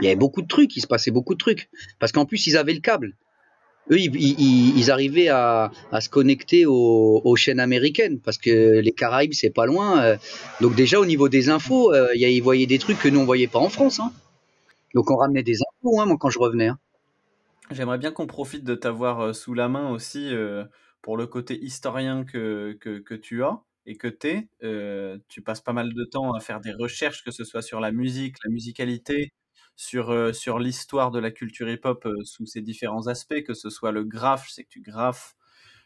[0.00, 1.68] Il y avait beaucoup de trucs, il se passait beaucoup de trucs.
[1.98, 3.16] Parce qu'en plus, ils avaient le câble.
[3.90, 5.70] Eux, ils, arrivaient à,
[6.00, 8.18] se connecter aux, chaînes américaines.
[8.18, 10.02] Parce que les Caraïbes, c'est pas loin.
[10.02, 10.16] euh.
[10.62, 13.46] Donc, déjà, au niveau des infos, euh, ils voyaient des trucs que nous, on voyait
[13.46, 14.00] pas en France.
[14.00, 14.10] hein.
[14.94, 16.68] Donc, on ramenait des infos, hein, moi, quand je revenais.
[16.68, 16.78] hein.
[17.70, 20.30] J'aimerais bien qu'on profite de t'avoir sous la main aussi
[21.02, 25.20] pour le côté historien que tu as et que tu es.
[25.28, 27.92] tu passes pas mal de temps à faire des recherches, que ce soit sur la
[27.92, 29.32] musique, la musicalité,
[29.80, 33.70] sur, euh, sur l'histoire de la culture hip-hop euh, sous ses différents aspects, que ce
[33.70, 35.34] soit le graphe, je sais que tu graphes,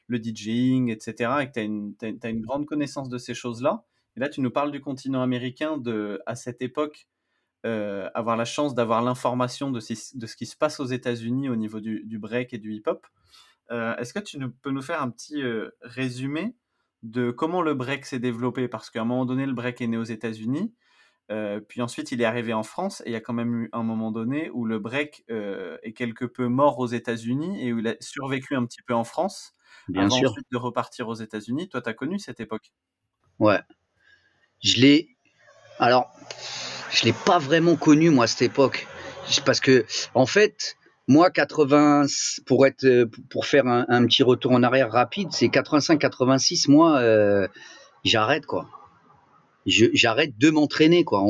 [0.09, 1.31] le DJing, etc.
[1.43, 3.85] et que tu as une, une grande connaissance de ces choses-là.
[4.17, 7.07] Et là, tu nous parles du continent américain, de, à cette époque,
[7.67, 11.57] euh, avoir la chance d'avoir l'information de, de ce qui se passe aux États-Unis au
[11.57, 13.07] niveau du, du break et du hip-hop.
[13.71, 16.57] Euh, Est-ce que tu peux nous faire un petit euh, résumé
[17.05, 19.97] de comment le break s'est développé Parce qu'à un moment donné, le break est né
[19.97, 20.75] aux États-Unis,
[21.31, 23.69] euh, puis ensuite il est arrivé en France, et il y a quand même eu
[23.73, 27.79] un moment donné où le break euh, est quelque peu mort aux États-Unis et où
[27.79, 29.53] il a survécu un petit peu en France,
[29.89, 30.31] Bien avant sûr.
[30.31, 31.69] ensuite de repartir aux États-Unis.
[31.69, 32.73] Toi, tu as connu cette époque?
[33.39, 33.61] Ouais.
[34.63, 35.11] Je l'ai.
[35.79, 36.11] Alors,
[36.91, 38.87] je l'ai pas vraiment connu, moi, cette époque.
[39.45, 42.07] Parce que, en fait, moi, 80,
[42.47, 47.47] pour être, euh, pour faire un, petit retour en arrière rapide, c'est 85-86, moi, euh,
[48.05, 48.69] j'arrête, quoi.
[49.67, 51.23] J'arrête de m'entraîner, quoi.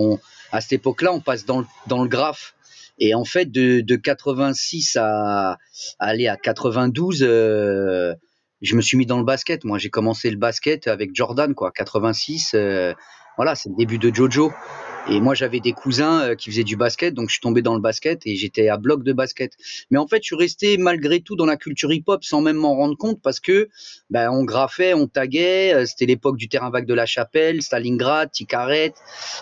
[0.53, 2.55] À cette époque-là, on passe dans le, graphe.
[2.99, 5.59] Et en fait, de, de 86 à,
[5.99, 8.15] aller à 92, euh,
[8.63, 9.65] je me suis mis dans le basket.
[9.65, 11.71] Moi, j'ai commencé le basket avec Jordan, quoi.
[11.73, 12.95] 86, euh,
[13.37, 14.53] voilà, c'est le début de Jojo.
[15.07, 17.75] Et moi, j'avais des cousins euh, qui faisaient du basket, donc je suis tombé dans
[17.75, 19.53] le basket et j'étais à bloc de basket.
[19.91, 22.75] Mais en fait, je suis resté malgré tout dans la culture hip-hop sans même m'en
[22.75, 23.69] rendre compte parce que
[24.11, 25.75] ben, on graffait, on taguait.
[25.75, 28.95] euh, C'était l'époque du terrain vague de la Chapelle, Stalingrad, Ticaret,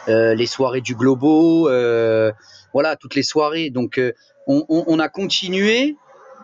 [0.09, 2.33] euh, les soirées du Globo, euh,
[2.73, 3.71] voilà, toutes les soirées.
[3.71, 4.13] Donc, euh,
[4.49, 5.97] on, on- on a continué,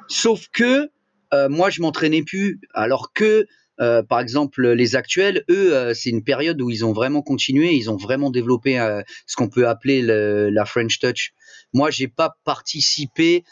[0.08, 0.90] sauf que
[1.34, 3.46] euh, moi, je m'entraînais plus, alors que
[3.80, 7.72] euh, par exemple, les actuels, eux, euh, c'est une période où ils ont vraiment continué,
[7.74, 11.32] ils ont vraiment développé euh, ce qu'on peut appeler le- la French Touch.
[11.72, 13.44] Moi, j'ai pas participé,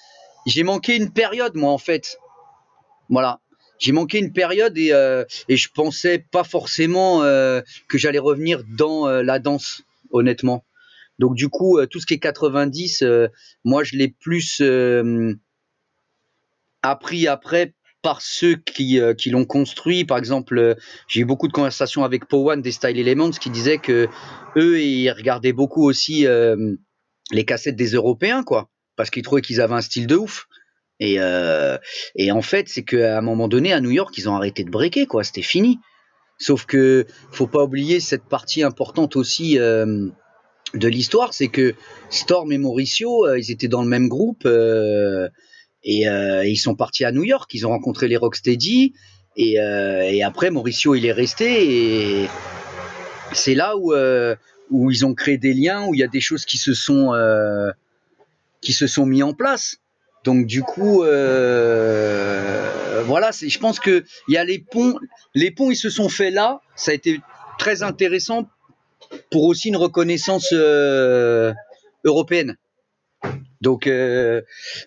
[0.46, 2.18] j'ai manqué une période, moi, en fait.
[3.08, 3.40] Voilà,
[3.78, 4.90] j'ai manqué une période et,
[5.48, 10.64] et je pensais pas forcément que j'allais revenir dans la danse, honnêtement.
[11.18, 13.28] Donc du coup, tout ce qui est 90, euh,
[13.64, 14.60] moi je l'ai plus
[16.82, 20.04] appris après par ceux qui, euh, qui l'ont construit.
[20.04, 20.74] Par exemple, euh,
[21.08, 24.08] j'ai eu beaucoup de conversations avec Powan des Style Elements qui disaient que
[24.56, 26.74] eux, ils regardaient beaucoup aussi euh,
[27.32, 30.46] les cassettes des Européens, quoi, parce qu'ils trouvaient qu'ils avaient un style de ouf.
[30.98, 31.18] Et,
[32.14, 34.70] et en fait, c'est qu'à un moment donné, à New York, ils ont arrêté de
[34.70, 35.24] breaker, quoi.
[35.24, 35.78] C'était fini.
[36.38, 40.12] Sauf que faut pas oublier cette partie importante aussi de
[40.72, 41.74] l'histoire, c'est que
[42.08, 44.48] Storm et Mauricio, ils étaient dans le même groupe
[45.86, 47.54] et euh, ils sont partis à New York.
[47.54, 48.92] Ils ont rencontré les Rocksteady
[49.36, 52.28] et, euh, et après Mauricio, il est resté et
[53.32, 54.34] c'est là où euh,
[54.70, 57.14] où ils ont créé des liens, où il y a des choses qui se sont
[57.14, 57.70] euh,
[58.60, 59.76] qui se sont mis en place.
[60.24, 62.60] Donc du coup, euh,
[63.04, 64.98] voilà, je pense que il y a les ponts,
[65.34, 66.60] les ponts, ils se sont faits là.
[66.74, 67.20] Ça a été
[67.58, 68.48] très intéressant
[69.30, 71.52] pour aussi une reconnaissance euh,
[72.04, 72.56] européenne.
[73.60, 74.42] Donc euh,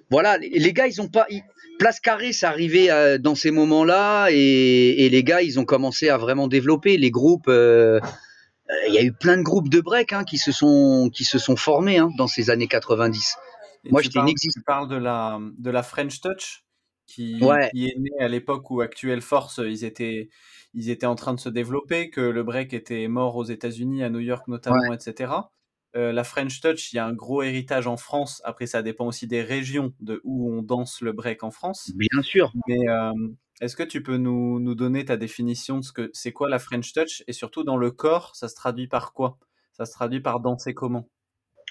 [0.09, 1.25] voilà, les, gars, ils ont pas.
[1.29, 1.41] ils-
[1.79, 6.09] Place Carrée, c'est arrivé euh, dans ces moments-là, et, et les gars, ils ont commencé
[6.09, 7.47] à vraiment développer les groupes.
[7.47, 8.01] euh,
[8.69, 11.23] euh, Il y a eu plein de groupes de break hein, qui se sont qui
[11.23, 13.35] se sont formés hein, dans ces années 90.
[13.85, 14.59] Et Moi, j'étais inexistant.
[14.59, 16.65] tu parles de la, de la French Touch
[17.07, 17.69] qui, Ouais.
[17.73, 20.27] qui est née à l'époque où Actuel Force, ils étaient,
[20.73, 24.09] ils étaient en train de se développer, que le break était mort aux États-Unis, à
[24.09, 25.31] New York notamment, etc.
[25.95, 28.41] Euh, la French Touch, il y a un gros héritage en France.
[28.45, 31.91] Après, ça dépend aussi des régions de où on danse le break en France.
[31.95, 32.53] Bien sûr.
[32.67, 33.11] Mais euh,
[33.59, 36.59] est-ce que tu peux nous, nous donner ta définition de ce que c'est quoi la
[36.59, 37.23] French Touch?
[37.27, 39.39] Et surtout dans le corps, ça se traduit par quoi?
[39.73, 41.09] Ça se traduit par danser comment?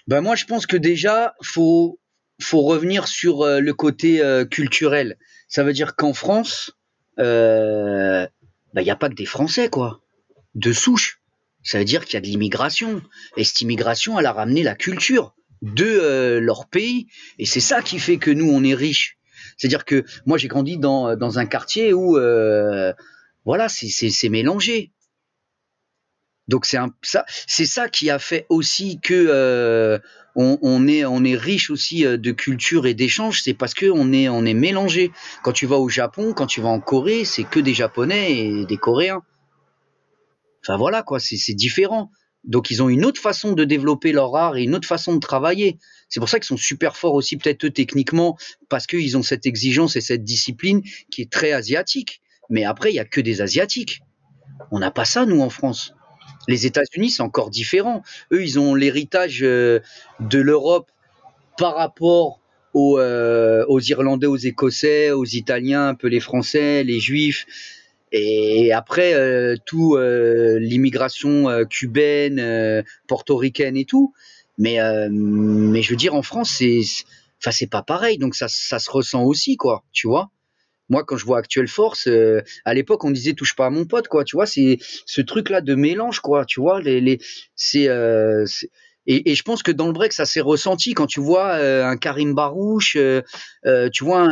[0.08, 2.00] Ben moi, je pense que déjà, faut
[2.40, 5.16] faut revenir sur euh, le côté culturel.
[5.48, 6.72] Ça veut dire qu'en France,
[7.16, 8.28] ben,
[8.74, 10.00] il n'y a pas que des Français, quoi,
[10.54, 11.17] de souche.
[11.68, 13.02] Ça veut dire qu'il y a de l'immigration.
[13.36, 17.08] Et cette immigration, elle a ramené la culture de euh, leur pays.
[17.38, 19.18] Et c'est ça qui fait que nous, on est riches.
[19.58, 22.94] C'est-à-dire que moi, j'ai grandi dans, dans un quartier où, euh,
[23.44, 24.92] voilà, c'est- mélangé.
[26.48, 29.98] Donc c'est ça, c'est ça qui a fait aussi que euh,
[30.36, 33.42] on, on est on est riche aussi euh, de culture et d'échanges.
[33.42, 35.12] C'est parce que on est on est mélangé.
[35.42, 38.64] Quand tu vas au Japon, quand tu vas en Corée, c'est que des Japonais et
[38.64, 39.22] des Coréens.
[40.62, 42.10] Enfin voilà quoi, c'est différent.
[42.44, 45.20] Donc ils ont une autre façon de développer leur art et une autre façon de
[45.20, 45.78] travailler.
[46.08, 48.36] C'est pour ça qu'ils sont super forts aussi peut-être eux techniquement
[48.68, 52.22] parce qu'ils ont cette exigence et cette discipline qui est très asiatique.
[52.48, 54.00] Mais après il y a que des asiatiques.
[54.70, 55.94] On n'a pas ça nous en France.
[56.46, 58.02] Les États-Unis, c'est encore différent.
[58.32, 59.80] Eux, ils ont l'héritage euh,
[60.20, 60.90] de l'Europe
[61.58, 62.40] par rapport
[62.72, 67.46] aux, euh, aux Irlandais, aux Écossais, aux Italiens, un peu les Français, les Juifs.
[68.12, 74.12] Et après, euh, tout euh, l'immigration euh, cubaine, euh, portoricaine et tout.
[74.56, 76.80] Mais, mais je veux dire, en France, c'est,
[77.44, 78.18] enfin, pas pareil.
[78.18, 79.84] Donc ça, ça se ressent aussi, quoi.
[79.92, 80.30] Tu vois.
[80.88, 82.08] Moi, quand je vois Actuelle Force,
[82.64, 84.24] à l'époque, on disait touche pas à mon pote, quoi.
[84.24, 86.44] Tu vois, c'est ce truc-là de mélange, quoi.
[86.44, 87.20] Tu vois, les, les,
[87.54, 87.88] c'est,
[89.06, 92.34] et, je pense que dans le break, ça s'est ressenti quand tu vois un Karim
[92.34, 92.98] Barouche,
[93.92, 94.28] tu vois,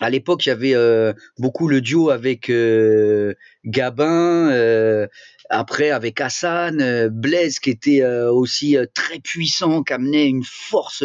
[0.00, 3.34] à l'époque, il y avait euh, beaucoup le duo avec euh,
[3.64, 5.06] Gabin, euh,
[5.50, 10.44] après avec Hassan, euh, Blaise qui était euh, aussi euh, très puissant, qui amenait une
[10.44, 11.04] force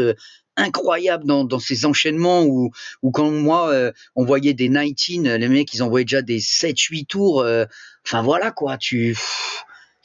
[0.55, 5.73] incroyable dans, dans ses enchaînements où, où quand moi on voyait des 19 les mecs
[5.73, 7.45] ils envoyaient déjà des 7 8 tours
[8.05, 9.17] enfin voilà quoi tu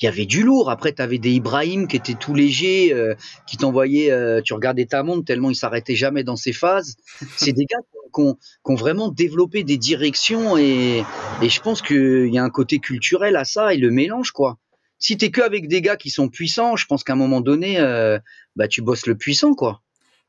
[0.00, 0.70] il y avait du lourd.
[0.70, 3.14] Après tu avais des Ibrahim qui étaient tout légers euh,
[3.46, 6.96] qui t'envoyaient euh, tu regardais ta montre tellement ils s'arrêtaient jamais dans ses phases.
[7.36, 7.78] C'est des gars
[8.14, 11.04] qui ont, qui ont vraiment développé des directions et,
[11.42, 14.58] et je pense qu'il y a un côté culturel à ça et le mélange quoi.
[14.98, 17.78] Si t'es que avec des gars qui sont puissants je pense qu'à un moment donné
[17.78, 18.18] euh,
[18.56, 19.82] bah tu bosses le puissant quoi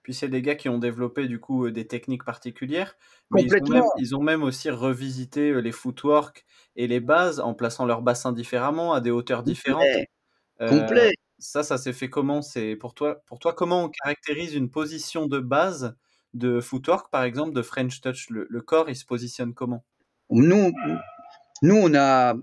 [0.04, 2.96] Puis c'est des gars qui ont développé du coup euh, des techniques particulières,
[3.30, 3.92] mais ils ont, même, Complètement.
[3.98, 8.32] ils ont même aussi revisité euh, les footwork et les bases en plaçant leur bassin
[8.32, 9.84] différemment à des hauteurs différentes.
[9.84, 10.10] Complet.
[10.62, 12.42] Euh, complet ça, ça s'est fait comment?
[12.42, 15.96] C'est pour toi, pour toi, comment on caractérise une position de base
[16.34, 18.30] de footwork, par exemple, de French touch?
[18.30, 19.84] Le, le corps, il se positionne comment?
[20.30, 20.72] Nous,
[21.64, 22.36] nous on a,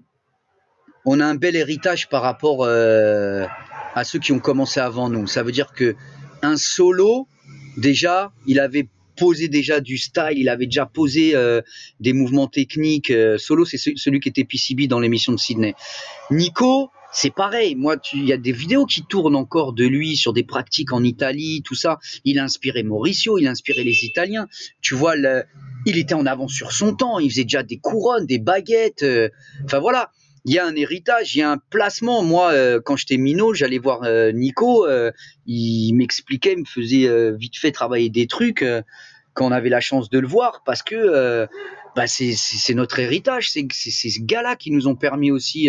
[1.05, 3.47] on a un bel héritage par rapport euh,
[3.95, 5.27] à ceux qui ont commencé avant nous.
[5.27, 5.95] Ça veut dire que
[6.43, 7.27] un solo,
[7.77, 11.61] déjà, il avait posé déjà du style, il avait déjà posé euh,
[11.99, 13.11] des mouvements techniques.
[13.11, 15.75] Euh, solo, c'est ce- celui qui était PCB dans l'émission de Sydney.
[16.31, 17.75] Nico, c'est pareil.
[17.75, 21.03] Moi, il y a des vidéos qui tournent encore de lui sur des pratiques en
[21.03, 21.99] Italie, tout ça.
[22.25, 24.47] Il a inspiré Mauricio, il a inspiré les Italiens.
[24.83, 25.43] Tu vois, le,
[25.87, 27.19] il était en avance sur son temps.
[27.19, 29.03] Il faisait déjà des couronnes, des baguettes.
[29.03, 29.31] euh,
[29.65, 30.11] Enfin voilà.
[30.45, 32.23] Il y a un héritage, il y a un placement.
[32.23, 35.11] Moi, euh, quand j'étais minot, j'allais voir euh, Nico, euh,
[35.47, 38.65] il m'expliquait, il me faisait vite fait travailler des trucs
[39.35, 41.47] quand on avait la chance de le voir, parce que
[41.97, 43.51] bah, c'est notre héritage.
[43.51, 45.69] C'est ces gars-là qui nous ont permis aussi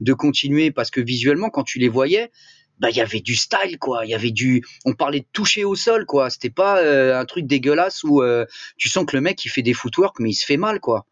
[0.00, 2.30] de continuer, parce que visuellement, quand tu les voyais,
[2.78, 5.62] bah il y avait du style quoi il y avait du on parlait de toucher
[5.62, 6.82] au sol quoi c'était pas
[7.16, 8.22] un truc dégueulasse où
[8.76, 11.06] tu sens que le mec il fait des footwork mais il se fait mal quoi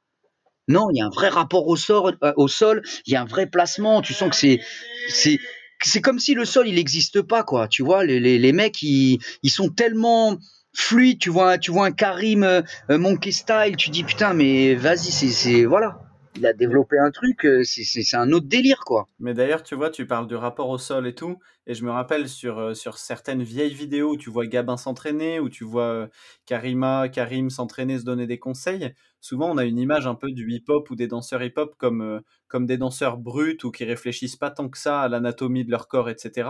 [0.70, 2.82] non, il y a un vrai rapport au sol, euh, au sol.
[3.06, 4.02] Il y a un vrai placement.
[4.02, 4.60] Tu sens que c'est,
[5.08, 5.38] c'est,
[5.82, 7.68] c'est comme si le sol il n'existe pas quoi.
[7.68, 10.38] Tu vois, les, les, les mecs ils, ils sont tellement
[10.72, 11.18] fluides.
[11.18, 13.76] Tu vois, tu vois un Karim euh, Monkey Style.
[13.76, 16.00] Tu dis putain mais vas-y c'est, c'est voilà
[16.36, 19.08] il a développé un truc, euh, c'est un autre délire, quoi.
[19.18, 21.90] Mais d'ailleurs, tu vois, tu parles du rapport au sol et tout, et je me
[21.90, 25.82] rappelle sur, euh, sur certaines vieilles vidéos où tu vois Gabin s'entraîner, où tu vois
[25.82, 26.06] euh,
[26.46, 28.94] Karima, Karim s'entraîner, se donner des conseils.
[29.20, 32.66] Souvent, on a une image un peu du hip-hop ou des danseurs hip-hop comme, comme
[32.66, 36.08] des danseurs bruts ou qui réfléchissent pas tant que ça à l'anatomie de leur corps,
[36.08, 36.48] etc.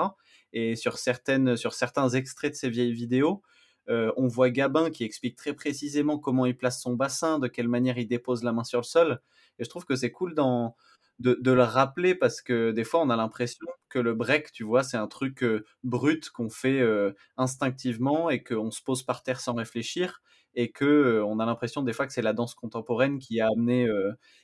[0.53, 3.43] Et sur, certaines, sur certains extraits de ces vieilles vidéos,
[3.89, 7.99] on voit Gabin qui explique très précisément comment il place son bassin, de quelle manière
[7.99, 9.21] il dépose la main sur le sol.
[9.59, 10.77] Et je trouve que c'est cool dans,
[11.21, 14.83] de, le rappeler parce que des fois, on a l'impression que le break, tu vois,
[14.83, 19.41] c'est un truc euh, brut qu'on fait euh, instinctivement et qu'on se pose par terre
[19.41, 20.23] sans réfléchir
[20.55, 23.89] et que on a l'impression des fois que c'est la danse contemporaine qui a amené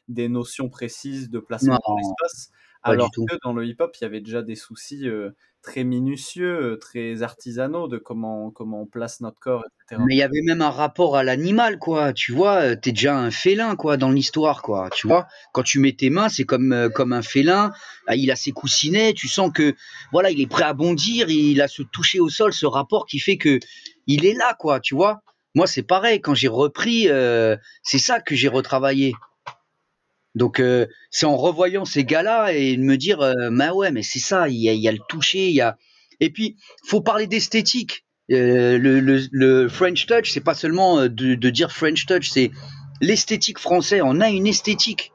[0.09, 2.51] des notions précises de placement dans l'espace,
[2.83, 5.09] alors que dans le hip-hop, il y avait déjà des soucis
[5.67, 10.01] très minutieux, très artisanaux de comment, comment on place notre corps, etc.
[10.07, 12.13] Mais il y avait même un rapport à l'animal, quoi.
[12.13, 14.89] Tu vois, t'es déjà un félin, quoi, dans l'histoire, quoi.
[14.95, 17.73] Tu vois, quand tu mets tes mains, c'est comme, euh, comme un félin.
[18.07, 19.75] Ah, il a ses coussinets, tu sens que,
[20.13, 23.19] voilà, il est prêt à bondir, il a ce toucher au sol, ce rapport qui
[23.19, 23.59] fait que
[24.07, 25.21] il est là, quoi, tu vois.
[25.57, 29.15] Moi, c'est pareil, quand j'ai repris, euh, c'est ça que j'ai retravaillé.
[30.35, 34.03] Donc euh, c'est en revoyant ces gars-là et de me dire, euh, bah ouais, mais
[34.03, 35.79] c'est ça, il y, a, le toucher, il y a.
[36.21, 38.05] Et puis faut parler d'esthétique.
[38.31, 42.51] Euh, le, French touch, c'est pas seulement de, dire French touch, c'est
[43.01, 44.03] l'esthétique française.
[44.05, 45.11] On a une esthétique.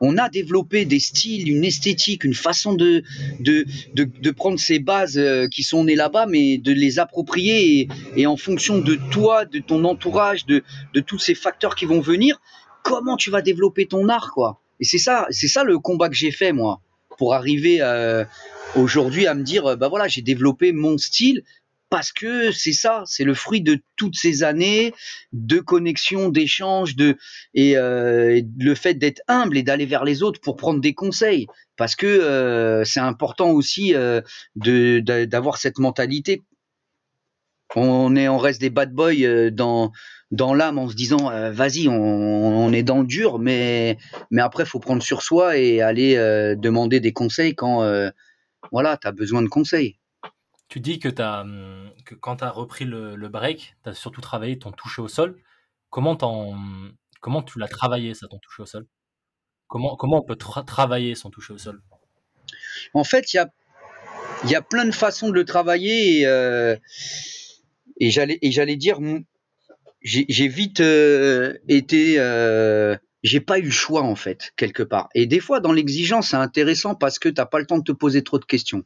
[0.00, 3.02] On a développé des styles, une esthétique, une façon de,
[3.40, 3.64] de,
[3.94, 5.20] de, prendre ces bases
[5.50, 9.58] qui sont nées là-bas, mais de les approprier et, et, en fonction de toi, de
[9.58, 12.40] ton entourage, de, de tous ces facteurs qui vont venir,
[12.82, 14.60] comment tu vas développer ton art, quoi.
[14.80, 16.80] Et c'est ça, c'est ça le combat que j'ai fait moi
[17.16, 18.24] pour arriver euh,
[18.76, 21.42] aujourd'hui à me dire, bah voilà, j'ai développé mon style
[21.94, 24.92] parce que c'est ça, c'est le fruit de toutes ces années
[25.32, 27.16] de connexion, d'échange, de
[27.54, 31.46] et euh, le fait d'être humble et d'aller vers les autres pour prendre des conseils,
[31.76, 36.42] parce que euh, c'est important aussi de d'avoir cette mentalité.
[37.76, 39.92] On est, on reste des bad boys dans
[40.34, 43.98] dans l'âme en se disant euh, vas-y on, est dans le dur mais
[44.30, 48.10] mais après faut prendre sur soi et aller euh, demander des conseils quand euh,
[48.72, 49.98] voilà tu as besoin de conseils
[50.68, 54.58] tu dis que, hum, que quand tu as repris le, break tu as surtout travaillé
[54.58, 55.36] ton toucher au sol.
[55.90, 56.16] Comment
[57.20, 58.86] comment tu l'as travaillé ça ton toucher au sol?
[59.68, 61.82] Comment comment on peut travailler son toucher au sol?
[62.94, 63.50] En fait il y a
[64.44, 66.22] y plein de façons de le travailler
[68.00, 68.98] et, j'allais et j'allais dire
[70.02, 75.08] j'ai vite euh, été euh, j'ai pas eu le choix en fait quelque part.
[75.14, 77.92] Et des fois dans l'exigence c'est intéressant parce que t'as pas le temps de te
[77.92, 78.84] poser trop de questions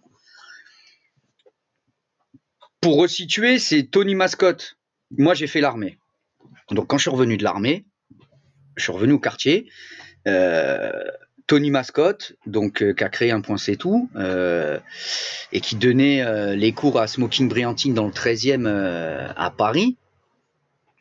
[2.80, 4.78] pour resituer c'est Tony Mascotte.
[5.16, 5.98] Moi j'ai fait l'armée.
[6.70, 7.84] Donc quand je suis revenu de l'armée
[8.76, 9.70] je suis revenu au quartier
[10.26, 10.92] euh,
[11.46, 14.10] Tony Mascotte, donc qui a créé un point c'est tout,
[15.52, 18.66] et qui donnait les cours à Smoking Briantine dans le 13e
[19.34, 19.96] à Paris.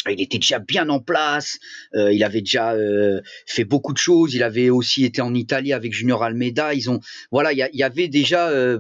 [0.10, 1.60] Il était déjà bien en place,
[1.96, 5.74] euh, il avait déjà euh, fait beaucoup de choses, il avait aussi été en Italie
[5.74, 7.00] avec Junior Almeida, ils ont
[7.32, 8.80] voilà, il y, avait déjà euh,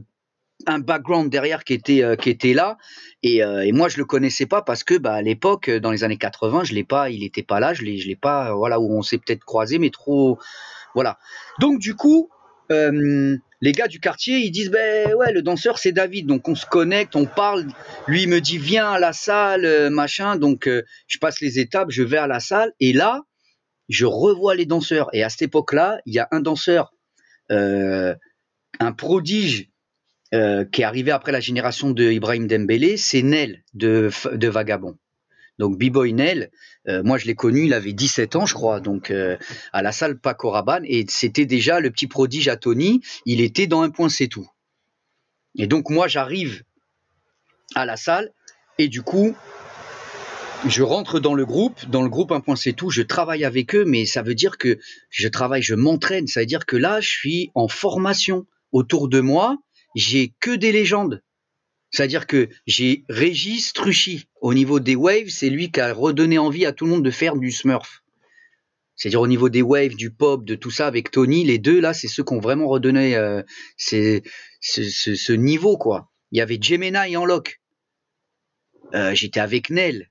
[0.65, 2.77] un background derrière qui était qui était là
[3.21, 3.41] et,
[3.71, 6.73] moi je le connaissais pas parce que bah, à l'époque dans les années 80, je
[6.73, 9.19] l'ai pas, il était pas là, je l'ai je l'ai pas voilà où on s'est
[9.19, 10.39] peut-être croisé mais trop
[10.95, 11.19] voilà.
[11.59, 12.29] Donc du coup
[13.61, 16.65] les gars du quartier, ils disent ben ouais, le danseur c'est David, donc on se
[16.65, 17.65] connecte, on parle.
[18.07, 20.35] Lui il me dit viens à la salle, euh, machin.
[20.35, 23.21] Donc euh, je passe les étapes, je vais à la salle et là
[23.89, 25.09] je revois les danseurs.
[25.13, 26.93] Et à cette époque-là, il y a un danseur,
[27.51, 28.13] euh,
[28.79, 29.69] un prodige
[30.31, 34.97] qui est arrivé après la génération de Ibrahim Dembélé, c'est Nel de, de Vagabond.
[35.57, 36.51] Donc B-Boy Nel,
[36.87, 39.37] euh, moi je l'ai connu, il avait 17 ans je crois, donc euh,
[39.73, 43.65] à la salle Paco Rabanne, et c'était déjà le petit prodige à Tony, il était
[43.65, 44.47] dans un point c'est tout.
[45.55, 46.63] Et donc moi j'arrive
[47.73, 48.31] à la salle,
[48.77, 49.35] et du coup,
[50.67, 52.55] je rentre dans le groupe, dans le groupe 1.
[52.55, 54.77] C'est tout, je travaille avec eux, mais ça veut dire que
[55.09, 56.27] je travaille, je m'entraîne.
[56.27, 58.45] Ça veut dire que là, je suis en formation.
[58.71, 59.57] Autour de moi,
[59.97, 61.23] j'ai que des légendes.
[61.89, 64.25] C'est-à-dire que j'ai Régis Truchy.
[64.41, 67.11] Au niveau des waves, c'est lui qui a redonné envie à tout le monde de
[67.11, 68.03] faire du Smurf.
[68.95, 71.93] C'est-à-dire au niveau des waves, du pop, de tout ça avec Tony, les deux là,
[71.93, 73.41] c'est ceux qui ont vraiment redonné euh,
[73.77, 76.11] ce, niveau quoi.
[76.31, 77.61] Il y avait Gemini en loc.
[78.93, 80.09] Euh, J'étais avec Nel.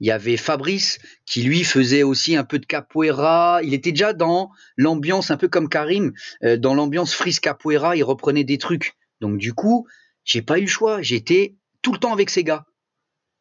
[0.00, 3.60] Il y avait Fabrice qui lui faisait aussi un peu de capoeira.
[3.64, 6.12] Il était déjà dans l'ambiance un peu comme Karim,
[6.44, 7.96] euh, dans l'ambiance frise capoeira.
[7.96, 8.94] Il reprenait des trucs.
[9.20, 9.86] Donc du coup,
[10.24, 11.02] j'ai pas eu le choix.
[11.02, 12.64] J'étais tout le temps avec ces gars.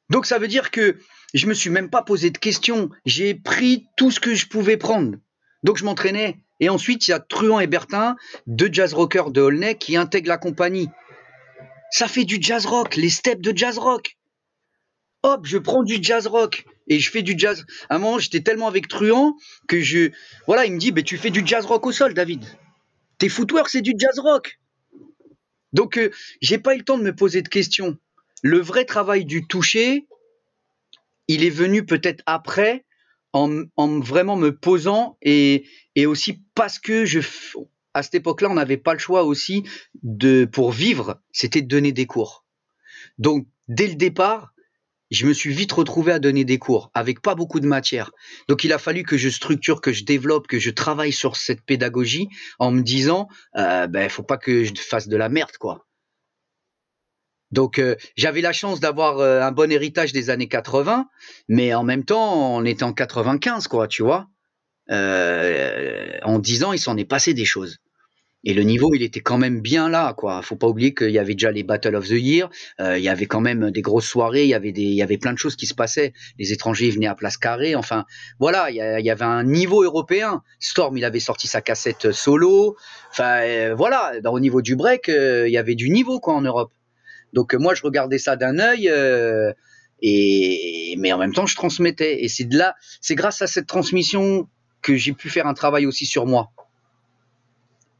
[0.09, 0.97] Donc ça veut dire que
[1.33, 2.89] je me suis même pas posé de questions.
[3.05, 5.17] J'ai pris tout ce que je pouvais prendre.
[5.63, 6.37] Donc je m'entraînais.
[6.59, 8.15] Et ensuite, il y a Truand et Bertin,
[8.47, 10.89] deux jazz rockers de Aulnay, qui intègrent la compagnie.
[11.91, 14.17] Ça fait du jazz rock, les steps de jazz rock.
[15.23, 17.65] Hop, je prends du jazz rock et je fais du jazz.
[17.89, 19.35] À un moment, j'étais tellement avec Truand
[19.67, 20.11] que je.
[20.47, 22.45] Voilà, il me dit, tu fais du jazz rock au sol, David.
[23.19, 24.59] Tes footwork, c'est du jazz rock.
[25.73, 26.11] Donc, euh,
[26.41, 27.97] j'ai pas eu le temps de me poser de questions.
[28.41, 30.07] Le vrai travail du toucher,
[31.27, 32.85] il est venu peut-être après,
[33.33, 35.65] en, vraiment me posant et,
[36.05, 37.19] aussi parce que je,
[37.93, 39.63] à cette époque-là, on n'avait pas le choix aussi
[40.01, 42.45] de, pour vivre, c'était de donner des cours.
[43.17, 44.53] Donc, dès le départ,
[45.09, 48.11] je me suis vite retrouvé à donner des cours avec pas beaucoup de matière.
[48.47, 51.61] Donc il a fallu que je structure, que je développe, que je travaille sur cette
[51.61, 52.29] pédagogie
[52.59, 55.87] en me disant, euh, ben faut pas que je fasse de la merde quoi.
[57.51, 61.07] Donc euh, j'avais la chance d'avoir euh, un bon héritage des années 80,
[61.47, 64.27] mais en même temps on était en 95 quoi, tu vois.
[64.89, 67.77] Euh, en 10 ans il s'en est passé des choses.
[68.49, 70.41] Et le niveau, il était quand même bien là, quoi.
[70.41, 73.25] Faut pas oublier qu'il y avait déjà les Battle of the Year, il y avait
[73.25, 75.57] quand même des grosses soirées, il y avait des, il y avait plein de choses
[75.57, 76.13] qui se passaient.
[76.39, 78.05] Les étrangers venaient à Place Carrée, enfin,
[78.39, 80.43] voilà, il y, avait un niveau européen.
[80.59, 82.77] Storm, il avait sorti sa cassette solo,
[83.11, 86.71] enfin, voilà, au niveau du break, il y avait du niveau, quoi, en Europe.
[87.33, 88.87] Donc moi, je regardais ça d'un œil.
[88.89, 89.51] Euh,
[90.01, 92.23] et mais en même temps, je transmettais.
[92.23, 94.47] Et c'est de là, c'est grâce à cette transmission
[94.81, 96.51] que j'ai pu faire un travail aussi sur moi.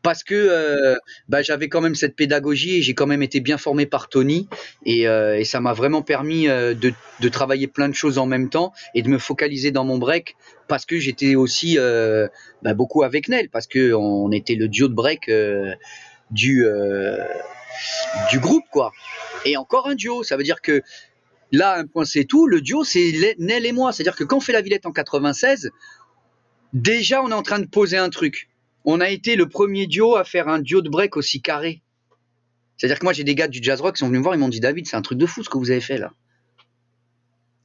[0.08, 0.96] Parce que euh,
[1.28, 4.48] bah, j'avais quand même cette pédagogie et j'ai quand même été bien formé par Tony
[4.86, 8.72] et, euh, ça m'a vraiment permis de, de, travailler plein de choses en même temps
[8.96, 10.38] et de me focaliser dans mon break
[10.70, 11.78] parce que j'étais aussi
[12.62, 15.30] bah, beaucoup avec Nel parce que on était le duo de break
[16.32, 16.64] du
[18.36, 18.94] groupe, quoi.
[19.44, 20.84] Et encore un duo, ça veut dire que
[21.52, 23.92] là, un point c'est tout, le duo c'est Nel et moi.
[23.92, 25.70] C'est-à-dire que quand on fait la Villette en 96,
[26.72, 28.48] déjà on est en train de poser un truc.
[28.90, 31.84] On a été le premier duo à faire un duo de break aussi carré.
[32.78, 34.40] C'est-à-dire que moi j'ai des gars du jazz rock qui sont venus me voir, ils
[34.40, 36.14] m'ont dit David, c'est un truc de fou ce que vous avez fait là.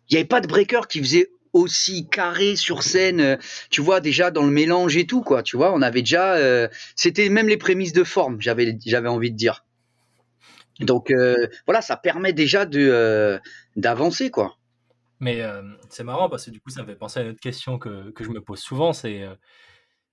[0.09, 3.37] Il n'y avait pas de breaker qui faisait aussi carré sur scène, euh,
[3.71, 6.67] tu vois, déjà dans le mélange et tout, quoi, tu vois, on avait déjà, euh,
[6.97, 8.67] c'était même les prémices de forme, j'avais,
[9.07, 9.65] envie de dire.
[10.81, 12.67] Donc euh, voilà, ça permet déjà
[13.77, 14.57] d'avancer quoi.
[15.21, 15.41] Mais
[15.89, 18.11] c'est marrant parce que du coup, ça me fait penser à une autre question que,
[18.11, 19.25] que je me pose souvent, c'est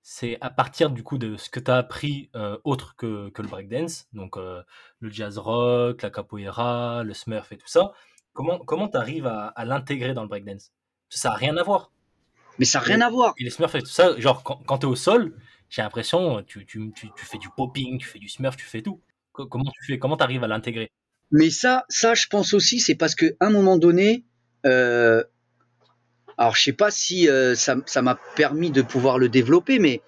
[0.02, 2.32] c'est à partir du coup de ce que tu as appris
[2.64, 7.68] autre que, que le breakdance, donc le jazz rock, la capoeira, le smurf et tout
[7.68, 7.92] ça,
[8.34, 10.72] comment comment tu arrives à, à l'intégrer dans le breakdance?
[11.10, 11.92] Ça n'a rien à voir.
[12.60, 13.34] Mais ça n'a rien à voir.
[13.38, 15.36] Et les smurfs et tout ça, genre quand, quand tu es au sol,
[15.70, 18.82] j'ai l'impression, tu, tu, tu, tu, fais du popping, tu fais du smurf, tu fais
[18.82, 19.02] tout.
[19.32, 20.92] Comment tu fais Comment tu arrives à l'intégrer?
[21.32, 24.26] Mais ça, ça, je pense aussi, c'est parce qu'à un moment donné,
[24.66, 25.24] euh,
[26.40, 30.02] alors je sais pas si euh, ça m'a permis de pouvoir le développer, mais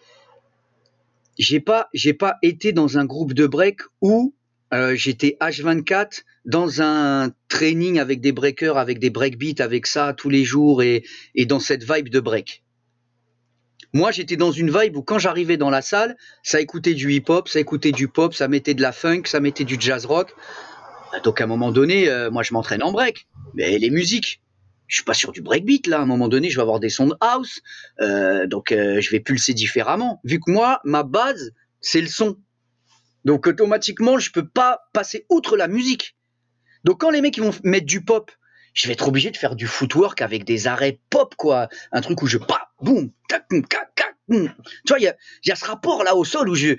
[1.38, 4.34] j'ai pas, j'ai pas été dans un groupe de break où
[4.74, 10.30] euh, j'étais H24 dans un training avec des breakers, avec des breakbeats, avec ça tous
[10.30, 11.04] les jours et,
[11.36, 12.64] et dans cette vibe de break.
[13.94, 17.50] Moi, j'étais dans une vibe où quand j'arrivais dans la salle, ça écoutait du hip-hop,
[17.50, 20.34] ça écoutait du pop, ça mettait de la funk, ça mettait du jazz rock.
[21.26, 23.28] Donc à un moment donné, euh, moi je m'entraîne en break.
[23.54, 24.40] Mais les musiques,
[24.92, 26.00] je suis pas sur du breakbeat là.
[26.00, 27.62] À un moment donné, je vais avoir des sons de house,
[28.02, 30.20] euh, donc euh, je vais pulser différemment.
[30.26, 32.38] Vu que moi, ma base, c'est le son.
[33.24, 36.18] Donc automatiquement, je peux pas passer outre la musique.
[36.84, 38.32] Donc quand les mecs ils vont mettre du pop,
[38.74, 41.70] je vais être obligé de faire du footwork avec des arrêts pop, quoi.
[41.94, 44.50] Un truc où je pas, boum, tac, tac, tac, Tu
[44.90, 45.04] vois, il
[45.46, 46.76] y a, ce rapport là au sol où je.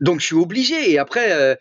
[0.00, 0.90] Donc je suis obligé.
[0.90, 1.54] Et après, euh,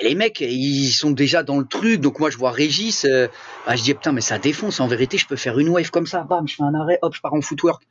[0.00, 2.00] les mecs, ils sont déjà dans le truc.
[2.00, 3.04] Donc moi, je vois Régis.
[3.04, 3.28] Euh,
[3.66, 4.80] bah, je dis, putain, mais ça défonce.
[4.80, 6.22] En vérité, je peux faire une wave comme ça.
[6.22, 7.82] Bam, je fais un arrêt, hop, je pars en footwork.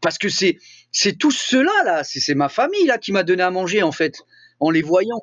[0.00, 0.58] Parce que c'est,
[0.90, 2.02] c'est tout cela là.
[2.04, 4.18] C'est ma famille là qui m'a donné à manger en fait,
[4.60, 5.20] en les voyant.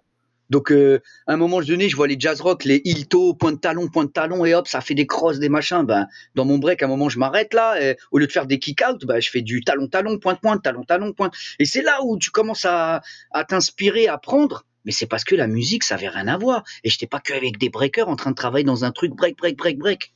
[0.49, 3.59] Donc, euh, à un moment donné, je vois les jazz rock, les heel-toe, point de
[3.59, 5.83] talon, point de talon, et hop, ça fait des crosses, des machins.
[5.83, 7.75] Ben, dans mon break, à un moment, je m'arrête là,
[8.11, 11.35] au lieu de faire des kick-out, ben, je fais du talon-talon, pointe-pointe, talon-talon, pointe.
[11.59, 14.65] Et c'est là où tu commences à, à t'inspirer, à prendre.
[14.85, 16.63] Mais c'est parce que la musique, ça avait rien à voir.
[16.83, 19.57] Et j'étais pas qu'avec des breakers en train de travailler dans un truc break, break,
[19.57, 20.13] break, break.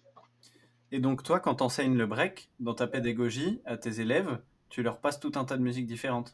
[0.91, 4.39] Et donc, toi, quand t'enseignes le break dans ta pédagogie à tes élèves,
[4.70, 6.34] tu leur passes tout un tas de musiques différentes?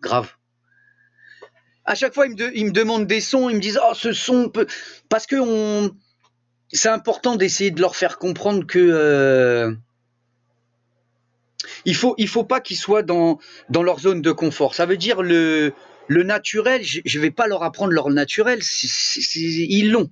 [0.00, 0.34] Grave.
[1.84, 3.94] À chaque fois, ils me, de- ils me demandent des sons, ils me disent Oh,
[3.94, 4.66] ce son peut.
[5.08, 5.96] Parce que on...
[6.72, 8.78] c'est important d'essayer de leur faire comprendre que.
[8.78, 9.72] euh,
[11.84, 13.38] Il faut, il faut pas qu'ils soient dans,
[13.68, 14.74] dans leur zone de confort.
[14.74, 15.72] Ça veut dire le,
[16.10, 18.58] le naturel, je ne vais pas leur apprendre leur naturel,
[19.36, 20.10] ils l'ont.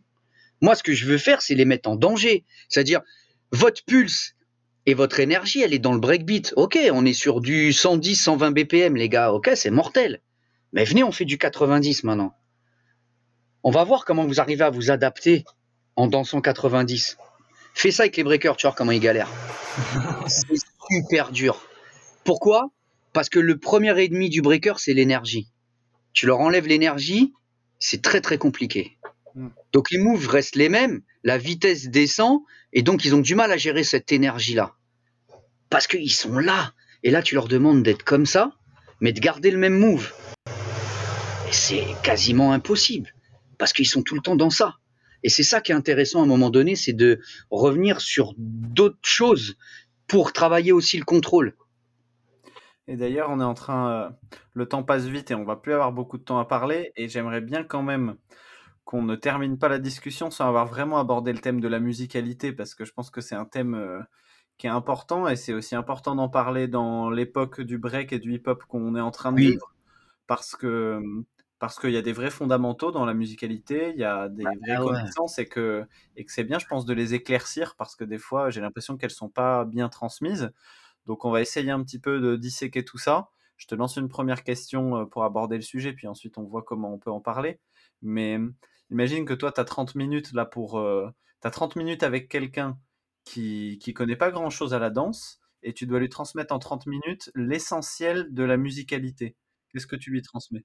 [0.61, 2.45] Moi, ce que je veux faire, c'est les mettre en danger.
[2.69, 3.01] C'est-à-dire,
[3.51, 4.37] votre pulse
[4.87, 6.53] et votre énergie, elle est dans le breakbeat.
[6.55, 9.33] Ok, on est sur du 110, 120 BPM, les gars.
[9.33, 10.21] Ok, c'est mortel.
[10.73, 12.33] Mais venez, on fait du 90 maintenant.
[13.65, 15.45] On va voir comment vous arrivez à vous adapter
[15.97, 17.19] en dansant 90.
[17.75, 19.33] Fais ça avec les breakers, tu vois comment ils galèrent.
[20.29, 20.47] c'est
[20.89, 21.61] super dur.
[22.23, 22.71] Pourquoi?
[23.13, 25.51] Parce que le premier ennemi du breaker, c'est l'énergie.
[26.19, 27.33] Tu leur enlèves l'énergie,
[27.79, 28.99] c'est très très compliqué.
[29.37, 29.51] Mm.
[29.73, 32.41] Donc les moves restent les mêmes, la vitesse descend,
[32.73, 34.75] et donc ils ont du mal à gérer cette énergie-là.
[35.71, 36.75] Parce qu'ils sont là.
[37.05, 38.51] Et là, tu leur demandes d'être comme ça,
[39.01, 40.13] mais de garder le même move.
[41.47, 43.15] Et c'est quasiment impossible.
[43.57, 44.79] Parce qu'ils sont tout le temps dans ça.
[45.23, 47.21] Et c'est ça qui est intéressant à un moment donné, c'est de
[47.53, 49.57] revenir sur d'autres choses
[50.09, 51.55] pour travailler aussi le contrôle.
[52.89, 53.91] Et d'ailleurs, on est en train.
[53.93, 54.11] euh,
[54.55, 56.93] le temps passe vite et on va plus avoir beaucoup de temps à parler.
[56.97, 58.17] Et j'aimerais bien quand même
[58.85, 62.53] qu'on ne termine pas la discussion sans avoir vraiment abordé le thème de la musicalité,
[62.53, 64.01] parce que je pense que c'est un thème euh,
[64.59, 68.35] qui est important et c'est aussi important d'en parler dans l'époque du break et du
[68.35, 69.45] hip-hop qu'on est en train de Oui.
[69.45, 69.75] vivre,
[70.27, 71.01] parce que
[71.61, 74.77] parce qu'il y a des vrais fondamentaux dans la musicalité, il y a des vraies
[74.77, 75.11] ah ouais.
[75.17, 75.87] connaissances et que
[76.17, 78.97] et que c'est bien, je pense, de les éclaircir parce que des fois, j'ai l'impression
[78.97, 80.53] qu'elles sont pas bien transmises.
[81.09, 83.31] Donc, on va essayer un petit peu de disséquer tout ça.
[83.57, 86.63] Je te lance une première question euh, pour aborder le sujet, puis ensuite on voit
[86.63, 87.59] comment on peut en parler.
[88.03, 88.55] Mais euh,
[88.91, 90.79] imagine que toi, tu as 30 minutes là pour.
[90.79, 91.09] Euh,
[91.43, 92.79] as 30 minutes avec quelqu'un
[93.25, 96.59] qui qui connaît pas grand chose à la danse et tu dois lui transmettre en
[96.59, 99.35] 30 minutes l'essentiel de la musicalité.
[99.73, 100.65] Qu'est-ce que tu lui transmets?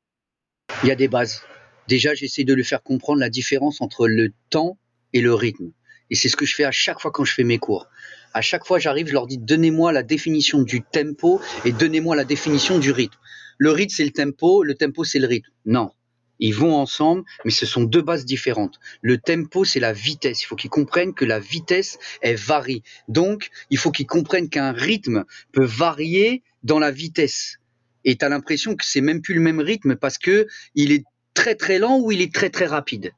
[0.84, 1.41] Il y a des bases.
[1.88, 4.78] Déjà, j'essaie de lui faire comprendre la différence entre le temps
[5.14, 5.72] et le rythme.
[6.10, 7.88] Et c'est ce que je fais à chaque fois quand je fais mes cours.
[8.34, 12.24] À chaque fois, j'arrive, je leur dis donnez-moi la définition du tempo et donnez-moi la
[12.24, 13.18] définition du rythme.
[13.58, 15.49] Le rythme, c'est le tempo, le tempo, c'est le rythme.
[15.66, 15.91] Non.
[16.39, 18.80] Ils vont ensemble, mais ce sont deux bases différentes.
[19.01, 20.41] Le tempo, c'est la vitesse.
[20.41, 22.82] Il faut qu'ils comprennent que la vitesse, elle varie.
[23.08, 27.60] Donc, il faut qu'ils comprennent qu'un rythme peut varier dans la vitesse.
[28.04, 31.06] Et tu as l'impression que c'est même plus le même rythme parce que il est
[31.34, 33.14] très très lent ou il est très très rapide.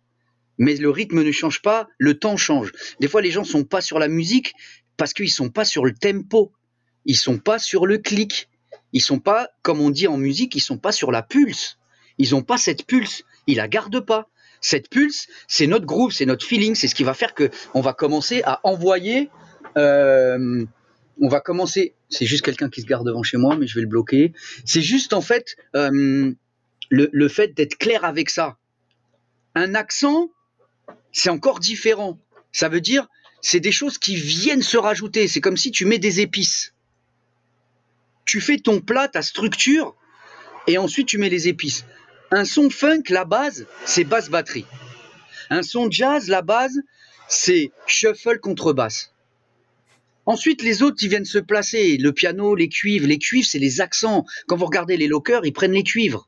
[0.57, 2.71] Mais le rythme ne change pas, le temps change.
[2.99, 4.53] Des fois, les gens sont pas sur la musique
[4.97, 6.53] parce qu'ils sont pas sur le tempo.
[7.05, 8.49] Ils sont pas sur le clic.
[8.93, 11.77] Ils sont pas, comme on dit en musique, ils sont pas sur la pulse.
[12.17, 13.23] Ils ont pas cette pulse.
[13.47, 14.29] Ils la gardent pas.
[14.61, 17.81] Cette pulse, c'est notre groove, c'est notre feeling, c'est ce qui va faire que on
[17.81, 19.29] va commencer à envoyer.
[19.77, 20.65] euh,
[21.21, 21.93] on va commencer.
[22.09, 24.33] C'est juste quelqu'un qui se garde devant chez moi, mais je vais le bloquer.
[24.65, 26.31] C'est juste en fait euh,
[26.89, 28.57] le, le fait d'être clair avec ça.
[29.53, 30.29] Un accent,
[31.15, 32.19] c'est encore différent.
[32.51, 33.07] Ça veut dire,
[33.41, 35.29] c'est des choses qui viennent se rajouter.
[35.29, 36.73] C'est comme si tu mets des épices.
[38.25, 39.95] Tu fais ton plat, ta structure,
[40.67, 41.85] et ensuite tu mets les épices.
[42.31, 44.65] Un son funk, la base, c'est basse batterie.
[45.49, 46.81] Un son jazz, la base,
[47.29, 49.13] c'est shuffle contrebasse.
[50.25, 51.97] Ensuite, les autres, ils viennent se placer.
[51.97, 53.07] Le piano, les cuivres.
[53.07, 54.25] Les cuivres, c'est les accents.
[54.47, 56.27] Quand vous regardez les lockers, ils prennent les cuivres.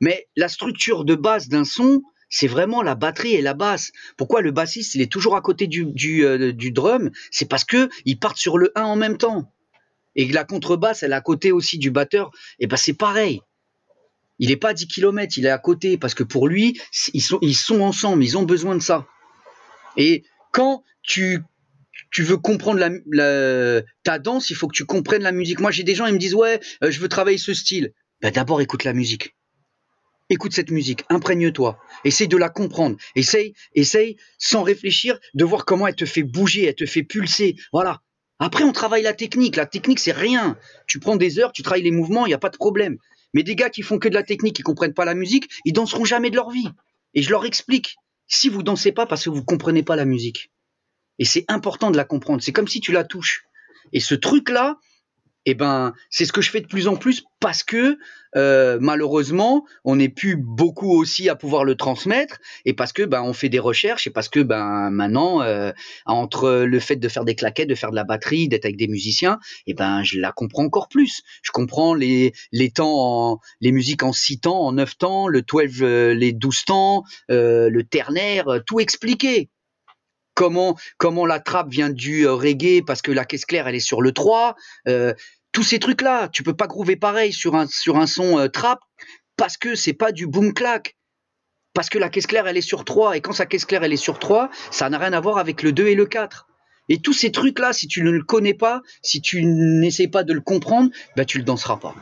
[0.00, 3.90] Mais la structure de base d'un son, c'est vraiment la batterie et la basse.
[4.16, 7.10] Pourquoi le bassiste, il est toujours à côté du, du, euh, drum?
[7.30, 9.52] C'est parce que ils partent sur le 1 en même temps.
[10.16, 12.30] Et la contrebasse, elle est à côté aussi du batteur.
[12.58, 13.40] Et ben c'est pareil.
[14.38, 15.98] Il n'est pas à 10 km, il est à côté.
[15.98, 16.80] Parce que pour lui,
[17.12, 19.06] ils sont, ils sont ensemble, ils ont besoin de ça.
[19.96, 21.40] Et quand tu,
[22.10, 22.78] tu veux comprendre
[23.10, 25.60] la- ta danse, il faut que tu comprennes la musique.
[25.60, 27.92] Moi, j'ai des gens, ils me disent, ouais, euh, je veux travailler ce style.
[28.22, 29.34] Ben, D'abord, écoute la musique.
[30.32, 35.88] Écoute cette musique, imprègne-toi, essaye de la comprendre, essaye, essaye sans réfléchir de voir comment
[35.88, 37.56] elle te fait bouger, elle te fait pulser.
[37.72, 38.00] Voilà.
[38.38, 39.56] Après, on travaille la technique.
[39.56, 40.56] La technique, c'est rien.
[40.86, 42.96] Tu prends des heures, tu travailles les mouvements, il n'y a pas de problème.
[43.34, 45.72] Mais des gars qui font que de la technique, qui comprennent pas la musique, ils
[45.72, 46.68] danseront jamais de leur vie.
[47.14, 47.96] Et je leur explique.
[48.28, 50.52] Si vous dansez pas parce que vous comprenez pas la musique.
[51.18, 52.40] Et c'est important de la comprendre.
[52.40, 53.42] C'est comme si tu la touches.
[53.92, 54.78] Et ce truc-là,
[55.46, 57.98] eh ben, c'est ce que je fais de plus en plus parce que
[58.36, 63.22] euh, malheureusement, on n'est plus beaucoup aussi à pouvoir le transmettre et parce que ben
[63.22, 65.72] on fait des recherches et parce que ben maintenant euh,
[66.06, 68.86] entre le fait de faire des claquettes, de faire de la batterie, d'être avec des
[68.86, 71.22] musiciens, eh ben je la comprends encore plus.
[71.42, 75.82] Je comprends les les temps, les musiques en 6 temps, en 9 temps, le 12,
[75.82, 79.50] euh, les 12 temps, euh, le ternaire, euh, tout expliqué
[80.40, 83.78] comment comment la trappe vient du euh, reggae parce que la caisse claire elle est
[83.78, 84.56] sur le 3
[84.88, 85.12] euh,
[85.52, 88.48] tous ces trucs là tu peux pas groover pareil sur un sur un son euh,
[88.48, 88.80] trap
[89.36, 90.96] parce que c'est pas du boom clac
[91.74, 93.92] parce que la caisse claire elle est sur 3 et quand sa caisse claire elle
[93.92, 96.46] est sur 3 ça n'a rien à voir avec le 2 et le 4
[96.88, 100.24] et tous ces trucs là si tu ne le connais pas si tu n'essaies pas
[100.24, 101.94] de le comprendre bah tu le danseras pas.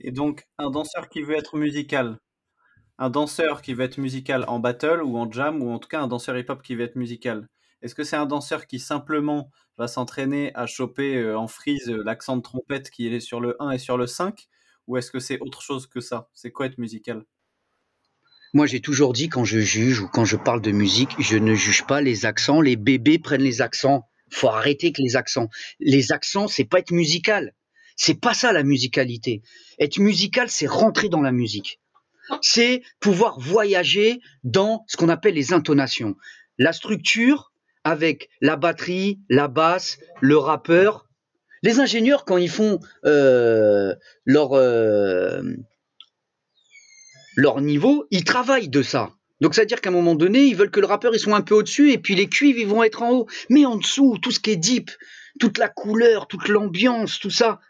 [0.00, 2.18] Et donc, un danseur qui veut être musical,
[2.98, 6.00] un danseur qui veut être musical en battle ou en jam, ou en tout cas
[6.00, 7.48] un danseur hip-hop qui veut être musical,
[7.80, 12.02] est-ce que c'est un danseur qui simplement va s'entraîner à choper euh, en freeze euh,
[12.04, 14.48] l'accent de trompette qui est sur le 1 et sur le 5
[14.88, 16.28] Ou est-ce que c'est autre chose que ça?
[16.34, 17.24] C'est quoi être musical?
[18.52, 21.54] Moi, j'ai toujours dit quand je juge ou quand je parle de musique, je ne
[21.54, 22.60] juge pas les accents.
[22.60, 24.08] Les bébés prennent les accents.
[24.30, 25.48] Faut arrêter avec les accents.
[25.78, 27.54] Les accents, c'est pas être musical.
[27.94, 29.42] C'est pas ça la musicalité.
[29.78, 31.78] Être musical, c'est rentrer dans la musique.
[32.42, 36.16] C'est pouvoir voyager dans ce qu'on appelle les intonations.
[36.58, 37.52] La structure
[37.84, 41.06] avec la batterie, la basse, le rappeur.
[41.62, 45.42] Les ingénieurs, quand ils font euh, leur, euh,
[47.36, 49.10] leur niveau, ils travaillent de ça.
[49.40, 51.54] Donc, c'est-à-dire qu'à un moment donné, ils veulent que le rappeur il soit un peu
[51.54, 53.26] au-dessus et puis les cuivres, ils vont être en haut.
[53.50, 54.90] Mais en dessous, tout ce qui est deep,
[55.38, 57.60] toute la couleur, toute l'ambiance, tout ça,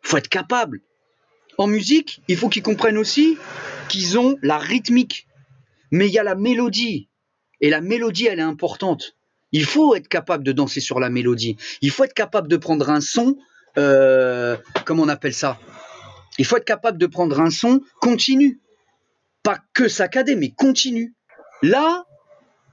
[0.00, 0.80] faut être capable.
[1.58, 3.36] En musique, il faut qu'ils comprennent aussi
[3.88, 5.26] qu'ils ont la rythmique.
[5.90, 7.08] Mais il y a la mélodie.
[7.60, 9.16] Et la mélodie, elle est importante.
[9.50, 11.56] Il faut être capable de danser sur la mélodie.
[11.82, 13.36] Il faut être capable de prendre un son,
[13.76, 15.58] euh, comment on appelle ça?
[16.38, 18.60] Il faut être capable de prendre un son continu.
[19.42, 21.16] Pas que saccadé, mais continu.
[21.62, 22.04] Là,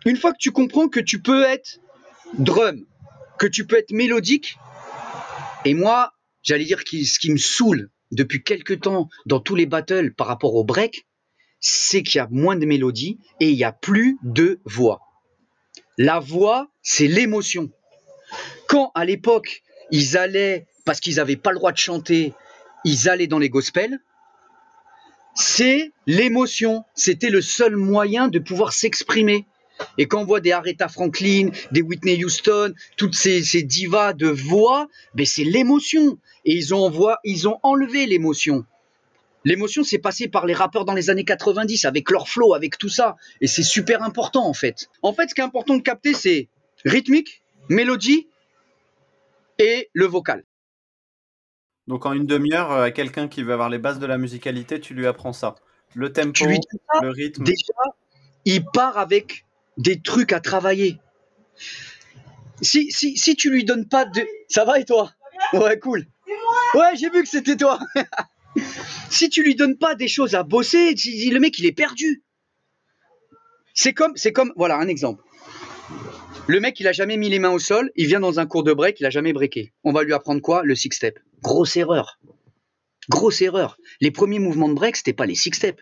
[0.06, 1.80] une fois que tu comprends que tu peux être
[2.38, 2.86] drum,
[3.40, 4.58] que tu peux être mélodique,
[5.64, 6.14] et moi,
[6.44, 10.56] j'allais dire ce qui me saoule depuis quelques temps dans tous les battles par rapport
[10.56, 11.06] au break,
[11.60, 15.02] c'est qu'il y a moins de mélodie et il y a plus de voix.
[15.98, 17.70] La voix, c'est l'émotion.
[18.68, 22.34] Quand à l'époque, ils allaient, parce qu'ils n'avaient pas le droit de chanter,
[22.84, 24.00] ils allaient dans les gospels,
[25.36, 26.84] c'est l'émotion.
[26.96, 29.46] C'était le seul moyen de pouvoir s'exprimer.
[29.98, 34.28] Et quand on voit des Aretha Franklin, des Whitney Houston, toutes ces, ces divas de
[34.28, 36.18] voix, ben c'est l'émotion.
[36.46, 38.66] Et ils ont, envoie- ils ont enlevé l'émotion.
[39.44, 42.90] L'émotion s'est passée par les rappeurs dans les années 90 avec leur flow, avec tout
[42.90, 43.16] ça.
[43.42, 44.90] Et c'est super important en fait.
[45.04, 46.48] En fait, ce qui est important de capter, c'est
[46.84, 48.28] rythmique, mélodie
[49.60, 50.44] et le vocal.
[51.88, 54.80] Donc, en une demi-heure, euh, à quelqu'un qui veut avoir les bases de la musicalité,
[54.80, 55.54] tu lui apprends ça.
[55.94, 57.44] Le tempo, Tu lui dis ça, le rythme.
[57.44, 57.74] déjà,
[58.46, 59.45] il part avec
[59.78, 61.00] des trucs à travailler.
[62.62, 64.26] Si, si, si tu lui donnes pas de...
[64.48, 65.12] Ça va et toi?
[65.54, 66.06] Ouais, cool.
[66.74, 67.80] Ouais, j'ai vu que c'était toi.
[69.10, 72.24] si tu lui donnes pas des choses à bosser, le mec, il est perdu.
[73.74, 75.24] C'est comme, c'est comme, voilà, un exemple.
[76.48, 78.64] Le mec, il a jamais mis les mains au sol, il vient dans un cours
[78.64, 79.74] de break, il a jamais breaké.
[79.84, 80.64] On va lui apprendre quoi?
[80.64, 81.20] Le six step.
[81.42, 82.20] Grosse erreur.
[83.10, 83.78] Grosse erreur.
[84.00, 85.82] Les premiers mouvements de break, c'était pas les six steps.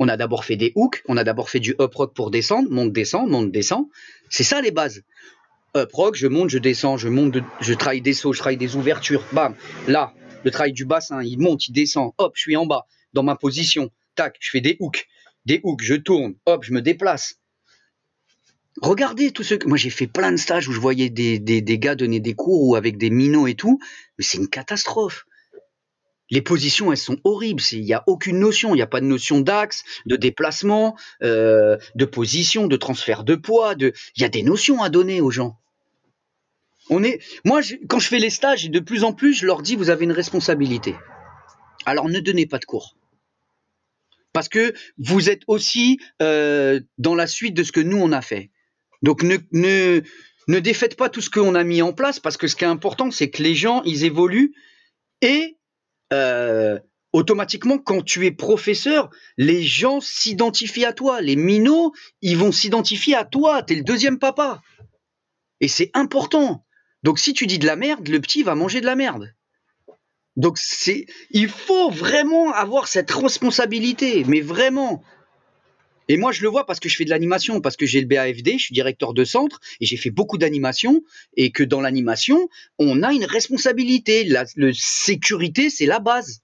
[0.00, 2.70] On a d'abord fait des hooks, on a d'abord fait du up rock pour descendre,
[2.70, 3.84] monte, descend, monte, descend.
[4.30, 5.02] C'est ça les bases.
[5.76, 8.76] Up rock, je monte, je descends, je monte, je travaille des sauts, je travaille des
[8.76, 9.22] ouvertures.
[9.32, 9.54] Bam,
[9.86, 12.12] là, le travail du bassin, il monte, il descend.
[12.16, 13.90] Hop, je suis en bas, dans ma position.
[14.14, 15.06] Tac, je fais des hooks,
[15.44, 16.34] des hooks, je tourne.
[16.46, 17.34] Hop, je me déplace.
[18.80, 21.60] Regardez tous ceux que moi j'ai fait plein de stages où je voyais des, des,
[21.60, 23.78] des gars donner des cours ou avec des minots et tout,
[24.16, 25.26] mais c'est une catastrophe.
[26.30, 27.62] Les positions, elles sont horribles.
[27.72, 28.74] Il n'y a aucune notion.
[28.74, 33.34] Il n'y a pas de notion d'axe, de déplacement, euh, de position, de transfert de
[33.34, 33.74] poids.
[33.78, 35.58] Il y a des notions à donner aux gens.
[36.88, 39.76] On est, moi, quand je fais les stages, de plus en plus, je leur dis,
[39.76, 40.96] vous avez une responsabilité.
[41.86, 42.96] Alors, ne donnez pas de cours.
[44.32, 48.22] Parce que vous êtes aussi euh, dans la suite de ce que nous, on a
[48.22, 48.50] fait.
[49.02, 50.02] Donc, ne, ne,
[50.48, 52.68] ne défaites pas tout ce qu'on a mis en place, parce que ce qui est
[52.68, 54.52] important, c'est que les gens, ils évoluent
[55.22, 55.56] et
[56.12, 56.78] euh,
[57.12, 61.20] automatiquement, quand tu es professeur, les gens s'identifient à toi.
[61.20, 61.92] Les minots,
[62.22, 63.62] ils vont s'identifier à toi.
[63.62, 64.62] Tu es le deuxième papa.
[65.60, 66.64] Et c'est important.
[67.02, 69.34] Donc, si tu dis de la merde, le petit va manger de la merde.
[70.36, 75.02] Donc, c'est, il faut vraiment avoir cette responsabilité, mais vraiment.
[76.10, 78.08] Et moi, je le vois parce que je fais de l'animation, parce que j'ai le
[78.08, 81.04] BAFD, je suis directeur de centre et j'ai fait beaucoup d'animation.
[81.36, 82.48] Et que dans l'animation,
[82.80, 84.24] on a une responsabilité.
[84.24, 86.40] La sécurité, c'est la base.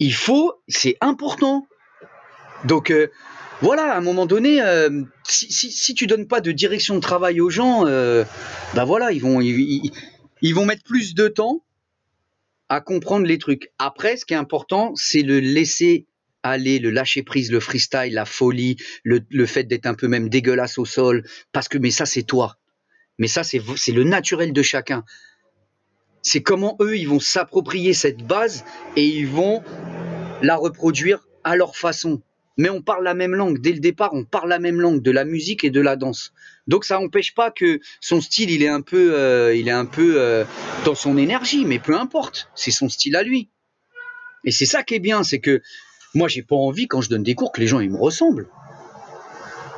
[0.00, 1.68] Il faut, c'est important.
[2.64, 3.12] Donc euh,
[3.60, 7.00] voilà, à un moment donné, euh, si, si, si, tu donnes pas de direction de
[7.00, 8.24] travail aux gens, euh,
[8.74, 11.62] ben voilà, ils vont, ils vont mettre plus de temps
[12.68, 13.70] à comprendre les trucs.
[13.78, 16.06] Après, ce qui est important, c'est le laisser
[16.42, 20.28] aller, le lâcher prise, le freestyle, la folie, le, le fait d'être un peu même
[20.28, 22.58] dégueulasse au sol, parce que mais ça c'est toi.
[23.18, 23.60] Mais ça c'est
[23.92, 25.04] le naturel de chacun.
[26.22, 28.64] C'est comment eux ils vont s'approprier cette base
[28.96, 29.62] et ils vont
[30.40, 32.22] la reproduire à leur façon.
[32.58, 35.10] Mais on parle la même langue dès le départ, on parle la même langue de
[35.10, 36.32] la musique et de la danse.
[36.66, 39.86] Donc ça n'empêche pas que son style il est un peu, euh, il est un
[39.86, 40.44] peu euh,
[40.84, 43.48] dans son énergie, mais peu importe, c'est son style à lui.
[44.44, 45.62] Et c'est ça qui est bien, c'est que
[46.14, 48.48] moi, j'ai pas envie, quand je donne des cours, que les gens ils me ressemblent.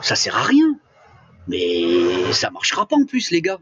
[0.03, 0.79] Ça sert à rien.
[1.47, 3.61] Mais ça marchera pas en plus, les gars.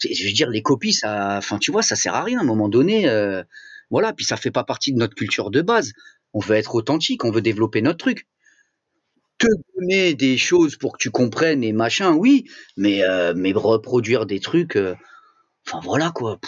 [0.00, 2.38] Je veux dire, les copies, ça, enfin, tu vois, ça sert à rien.
[2.38, 3.42] À un moment donné, euh,
[3.90, 4.12] voilà.
[4.12, 5.92] Puis ça fait pas partie de notre culture de base.
[6.32, 8.26] On veut être authentique, on veut développer notre truc.
[9.38, 9.46] Te
[9.78, 12.44] donner des choses pour que tu comprennes et machin, oui.
[12.76, 14.94] Mais, euh, mais reproduire des trucs, euh,
[15.66, 16.40] enfin voilà quoi.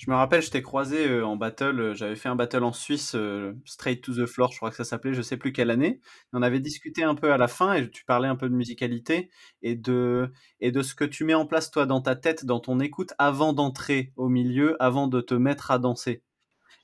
[0.00, 2.72] Je me rappelle, je t'ai croisé euh, en battle, euh, j'avais fait un battle en
[2.72, 5.70] Suisse, euh, Straight to the Floor, je crois que ça s'appelait, je sais plus quelle
[5.70, 6.00] année.
[6.32, 9.28] On avait discuté un peu à la fin et tu parlais un peu de musicalité
[9.60, 12.60] et de, et de ce que tu mets en place toi dans ta tête, dans
[12.60, 16.22] ton écoute, avant d'entrer au milieu, avant de te mettre à danser.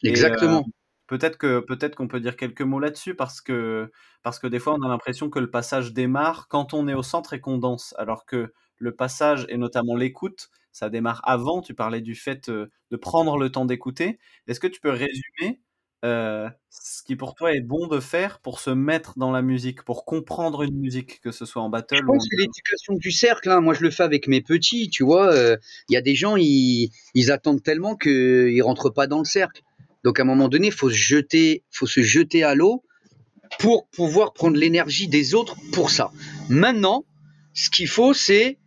[0.02, 0.66] Exactement.
[1.06, 3.90] Peut-être que peut-être qu'on peut dire quelques mots là-dessus parce que
[4.22, 7.02] parce que des fois on a l'impression que le passage démarre quand on est au
[7.02, 11.62] centre et qu'on danse, alors que le passage et notamment l'écoute, ça démarre avant.
[11.62, 14.18] Tu parlais du fait de prendre le temps d'écouter.
[14.46, 15.60] Est-ce que tu peux résumer
[16.04, 19.82] euh, ce qui pour toi est bon de faire pour se mettre dans la musique,
[19.82, 23.10] pour comprendre une musique, que ce soit en battle je pense ou c'est l'éducation du
[23.10, 23.50] cercle.
[23.50, 23.62] Hein.
[23.62, 24.90] Moi, je le fais avec mes petits.
[24.90, 25.56] Tu vois, il euh,
[25.88, 29.62] y a des gens, ils, ils attendent tellement qu'ils rentrent pas dans le cercle.
[30.04, 32.84] Donc, à un moment donné, faut se jeter, faut se jeter à l'eau
[33.58, 36.10] pour pouvoir prendre l'énergie des autres pour ça.
[36.50, 37.06] Maintenant,
[37.54, 38.58] ce qu'il faut, c'est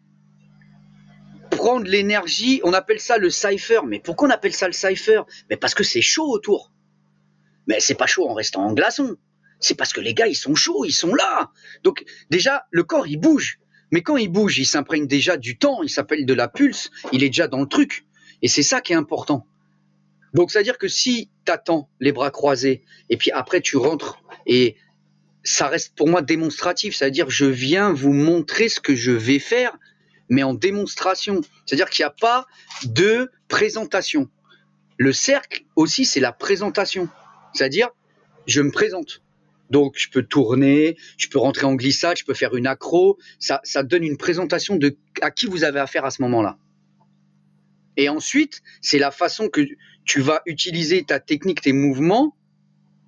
[1.60, 3.82] prendre l'énergie, on appelle ça le cipher.
[3.86, 5.24] Mais pourquoi on appelle ça le cipher?
[5.50, 6.72] Mais parce que c'est chaud autour.
[7.68, 9.18] Mais c'est pas chaud en restant en glaçon.
[9.60, 11.52] C'est parce que les gars, ils sont chauds, ils sont là.
[11.84, 13.60] Donc déjà, le corps, il bouge.
[13.92, 17.24] Mais quand il bouge, il s'imprègne déjà du temps, il s'appelle de la pulse, il
[17.26, 18.06] est déjà dans le truc.
[18.42, 19.46] Et c'est ça qui est important.
[20.34, 24.78] Donc, c'est-à-dire que si tu attends les bras croisés, et puis après tu rentres, et
[25.44, 29.78] ça reste pour moi démonstratif, c'est-à-dire je viens vous montrer ce que je vais faire,
[30.30, 31.42] mais en démonstration.
[31.66, 32.48] C'est-à-dire qu'il n'y a pas
[32.86, 34.30] de présentation.
[34.98, 37.10] Le cercle aussi, c'est la présentation.
[37.54, 37.90] C'est-à-dire,
[38.46, 39.22] je me présente.
[39.70, 43.18] Donc, je peux tourner, je peux rentrer en glissade, je peux faire une accro.
[43.40, 46.58] Ça, donne une présentation de à qui vous avez affaire à ce moment-là.
[47.98, 49.62] Et ensuite, c'est la façon que
[50.06, 52.36] tu vas utiliser ta technique, tes mouvements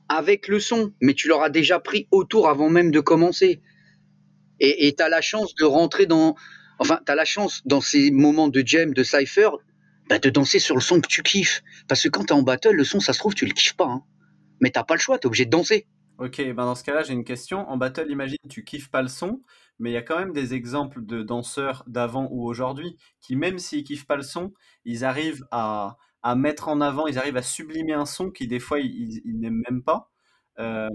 [0.08, 0.94] avec le son.
[1.02, 3.62] Mais tu l'auras déjà pris autour avant même de commencer.
[4.60, 6.36] Et tu as la chance de rentrer dans,
[6.82, 9.50] Enfin, tu as la chance, dans ces moments de jam, de cypher,
[10.10, 11.62] bah, de danser sur le son que tu kiffes.
[11.88, 13.76] Parce que quand tu es en battle, le son, ça se trouve, tu le kiffes
[13.78, 13.86] pas.
[13.86, 14.04] Hein.
[14.62, 15.86] Mais t'as pas le choix, tu es obligé de danser.
[16.18, 17.70] Ok, ben dans ce cas-là, j'ai une question.
[17.70, 19.44] En battle, imagine, tu kiffes pas le son,
[19.78, 23.60] mais il y a quand même des exemples de danseurs d'avant ou aujourd'hui qui, même
[23.60, 24.52] s'ils kiffent pas le son,
[24.84, 28.60] ils arrivent à, à, mettre en avant, ils arrivent à sublimer un son qui, des
[28.60, 30.10] fois, ils, n'aiment même pas.
[30.58, 30.90] Euh,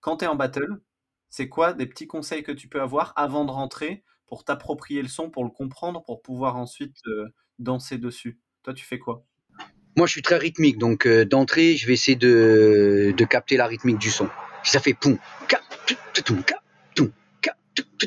[0.00, 0.80] quand tu es en battle,
[1.28, 5.08] c'est quoi des petits conseils que tu peux avoir avant de rentrer pour t'approprier le
[5.08, 7.26] son, pour le comprendre, pour pouvoir ensuite euh,
[7.58, 8.38] danser dessus.
[8.62, 9.24] Toi, tu fais quoi?
[9.96, 13.66] Moi, je suis très rythmique, donc euh, d'entrée, je vais essayer de, de, capter la
[13.66, 14.28] rythmique du son.
[14.62, 15.18] Si ça fait poum,
[15.48, 15.60] ka,
[16.24, 16.62] tum, ka,
[16.94, 17.10] tum,
[17.40, 17.56] ka,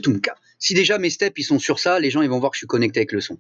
[0.02, 0.36] tum, ka.
[0.58, 2.60] Si déjà mes steps ils sont sur ça, les gens ils vont voir que je
[2.60, 3.40] suis connecté avec le son.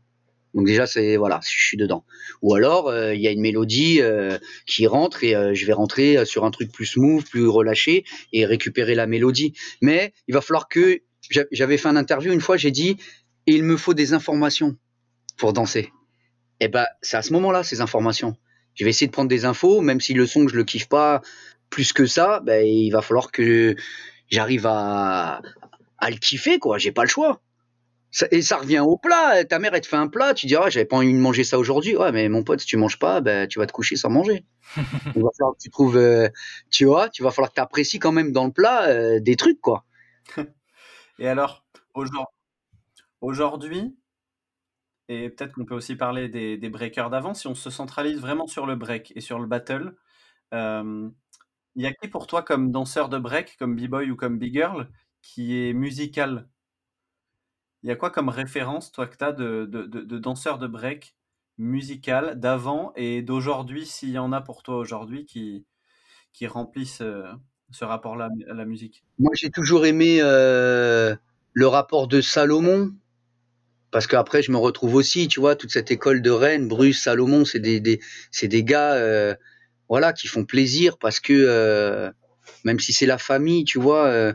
[0.54, 2.04] Donc déjà c'est voilà, je suis dedans.
[2.42, 5.74] Ou alors euh, il y a une mélodie euh, qui rentre et euh, je vais
[5.74, 8.04] rentrer sur un truc plus smooth, plus relâché
[8.34, 9.54] et récupérer la mélodie.
[9.82, 11.02] Mais il va falloir que
[11.52, 12.98] j'avais fait un interview une fois, j'ai dit
[13.46, 14.78] il me faut des informations
[15.38, 15.92] pour danser.
[16.60, 18.36] Et ben c'est à ce moment-là ces informations.
[18.76, 21.22] Je vais essayer de prendre des infos, même si le son je le kiffe pas
[21.70, 23.76] plus que ça, ben il va falloir que
[24.30, 25.42] j'arrive à
[25.98, 26.78] à le kiffer quoi.
[26.78, 27.42] J'ai pas le choix.
[28.12, 29.46] Ça, et ça revient au plat.
[29.46, 31.46] Ta mère, elle te fait un plat, tu dis, ah, j'avais pas envie de manger
[31.46, 31.96] ça aujourd'hui.
[31.96, 34.44] Ouais, mais mon pote, si tu manges pas, ben, tu vas te coucher sans manger.
[35.16, 36.28] Il va falloir que tu trouves, euh,
[36.70, 39.38] tu vois, tu vas falloir que tu apprécies quand même dans le plat euh, des
[39.38, 39.86] trucs, quoi.
[41.22, 41.63] Et alors,
[43.22, 43.95] aujourd'hui,
[45.07, 48.65] et peut-être qu'on peut aussi parler des, breakers d'avant, si on se centralise vraiment sur
[48.65, 49.95] le break et sur le battle,
[50.55, 51.11] euh,
[51.76, 54.89] Il y a qui pour toi comme danseur de break, comme b-boy ou comme b-girl,
[55.22, 56.49] qui est musical?
[57.84, 61.15] Il y a quoi comme référence, toi, que tu as de, de, danseur de break
[61.59, 65.67] musical d'avant et d'aujourd'hui, s'il y en a pour toi aujourd'hui qui,
[66.34, 67.32] qui remplissent euh,
[67.72, 69.03] ce rapport-là à la musique?
[69.19, 71.15] Moi, j'ai toujours aimé euh,
[71.53, 72.91] le rapport de Salomon.
[73.91, 77.43] Parce qu'après, je me retrouve aussi, tu vois, toute cette école de Rennes, Bruce, Salomon,
[77.43, 77.99] c'est des, des
[78.43, 79.36] des gars, euh,
[79.89, 82.09] voilà, qui font plaisir parce que euh,
[82.63, 84.34] même si c'est la famille, tu vois,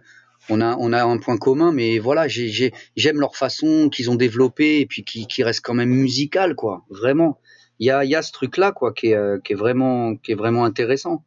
[0.50, 4.14] on a on a un point commun, mais voilà, j'ai j'aime leur façon qu'ils ont
[4.14, 7.40] développé et puis qui qui reste quand même musical, quoi, vraiment.
[7.78, 10.66] Il y a y a ce truc là, quoi, qui est vraiment qui est vraiment
[10.66, 11.24] intéressant.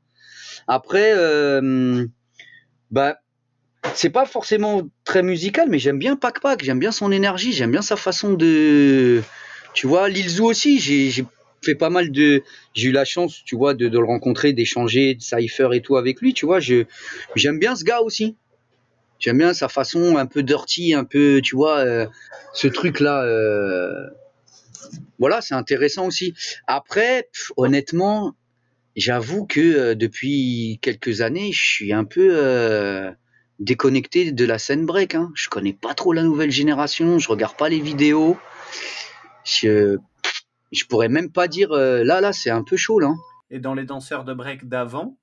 [0.70, 1.14] Après,
[2.92, 3.20] bah
[3.96, 7.72] c'est pas forcément très musical, mais j'aime bien Pac Pac, j'aime bien son énergie, j'aime
[7.72, 9.22] bien sa façon de.
[9.74, 11.26] Tu vois, Lilzou aussi, j'ai
[11.64, 12.44] fait pas mal de.
[12.74, 15.98] J'ai eu la chance, tu vois, de, de le rencontrer, d'échanger, de cypher et tout
[15.98, 16.60] avec lui, tu vois.
[16.60, 18.36] J'aime bien ce gars aussi.
[19.20, 22.08] J'aime bien sa façon un peu dirty, un peu, tu vois, euh,
[22.54, 23.24] ce truc-là.
[23.24, 24.08] Euh,
[25.20, 26.34] voilà, c'est intéressant aussi.
[26.68, 28.36] Après, honnêtement,
[28.96, 33.16] j'avoue que euh, depuis quelques années, je suis un peu
[33.60, 35.16] déconnecté de la scène break.
[35.16, 35.32] Hein.
[35.36, 38.38] Je connais pas trop la nouvelle génération, je regarde pas les vidéos.
[39.44, 39.98] Je,
[40.72, 43.14] je pourrais même pas dire euh, là là c'est un peu chaud là.
[43.50, 45.18] Et dans les danseurs de break d'avant,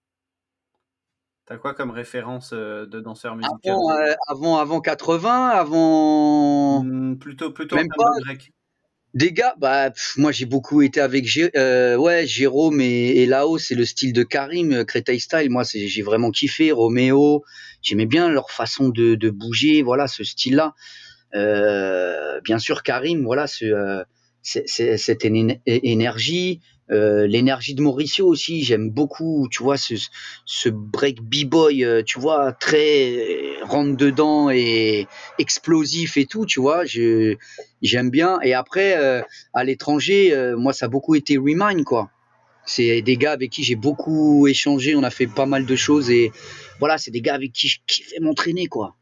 [1.46, 3.58] t'as quoi comme référence euh, de danseurs musicaux?
[3.64, 8.10] Avant, euh, avant, avant 80, avant hmm, plutôt plutôt même pas.
[8.24, 8.52] break.
[9.16, 11.24] Des gars, bah moi j'ai beaucoup été avec
[11.64, 15.48] ouais Jérôme et, et Lao, c'est le style de Karim, Créteil Style.
[15.48, 17.42] Moi j'ai vraiment kiffé Roméo.
[17.80, 20.74] J'aimais bien leur façon de, de bouger, voilà ce style-là.
[21.32, 24.04] bien sûr Karim, voilà ce
[24.42, 25.24] cette
[25.64, 26.60] énergie,
[26.92, 29.94] euh, l'énergie de Mauricio aussi, j'aime beaucoup, tu vois, ce,
[30.44, 35.08] ce break b-boy, euh, tu vois, très rentre dedans et
[35.38, 38.38] explosif et tout, tu vois, j'aime bien.
[38.42, 39.20] Et après, euh,
[39.52, 42.10] à l'étranger, moi, ça a beaucoup été Remind, quoi.
[42.64, 46.10] C'est des gars avec qui j'ai beaucoup échangé, on a fait pas mal de choses
[46.10, 46.32] et
[46.80, 48.96] voilà, c'est des gars avec qui je kiffais m'entraîner, quoi.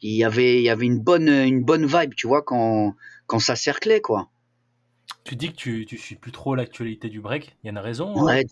[0.00, 2.94] Il y avait, il y avait une bonne, une bonne vibe, tu vois, quand,
[3.26, 4.28] quand ça cerclait, quoi.
[5.24, 7.56] Tu dis que tu, tu suis plus trop l'actualité du break.
[7.64, 8.44] Il y en a raison hein Ouais,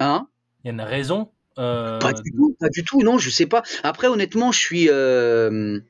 [0.00, 0.28] Hein?
[0.64, 3.46] Il y en a raison euh, Pas du tout, pas du tout, non, je sais
[3.46, 3.62] pas.
[3.82, 5.80] Après, honnêtement, je suis, euh,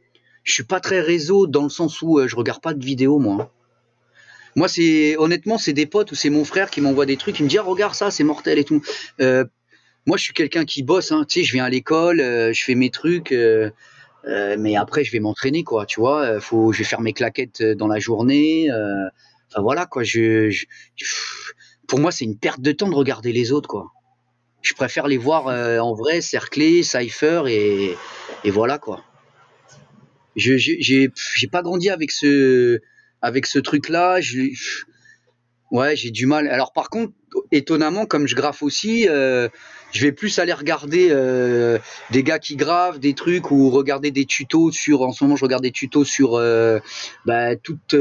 [0.44, 3.18] je suis pas très réseau dans le sens où euh, je regarde pas de vidéos,
[3.18, 3.52] moi.
[4.54, 7.44] Moi, c'est honnêtement, c'est des potes ou c'est mon frère qui m'envoie des trucs, il
[7.44, 8.82] me dit ah, regarde ça, c'est mortel et tout.
[9.18, 11.24] moi, je suis quelqu'un qui bosse, hein.
[11.28, 13.34] tu sais, je viens à l'école, je fais mes trucs.
[14.24, 15.86] Mais après, je vais m'entraîner, quoi.
[15.86, 18.70] Tu vois, faut, je vais faire mes claquettes dans la journée.
[19.50, 20.02] Enfin voilà quoi.
[20.02, 20.64] Je,
[21.86, 23.92] pour moi, c'est une perte de temps de regarder les autres quoi.
[24.62, 27.96] Je préfère les voir euh, en vrai, cerclés, cipher et,
[28.44, 29.04] et voilà quoi.
[30.34, 31.10] Je j'ai
[31.50, 32.80] pas grandi avec ce
[33.22, 34.18] avec ce truc là.
[35.70, 36.48] Ouais, j'ai du mal.
[36.48, 37.12] Alors par contre,
[37.50, 39.48] étonnamment, comme je graffe aussi, euh,
[39.92, 41.78] je vais plus aller regarder euh,
[42.10, 45.02] des gars qui gravent des trucs ou regarder des tutos sur.
[45.02, 46.40] En ce moment, je regarde des tutos sur
[47.24, 47.94] bah, toute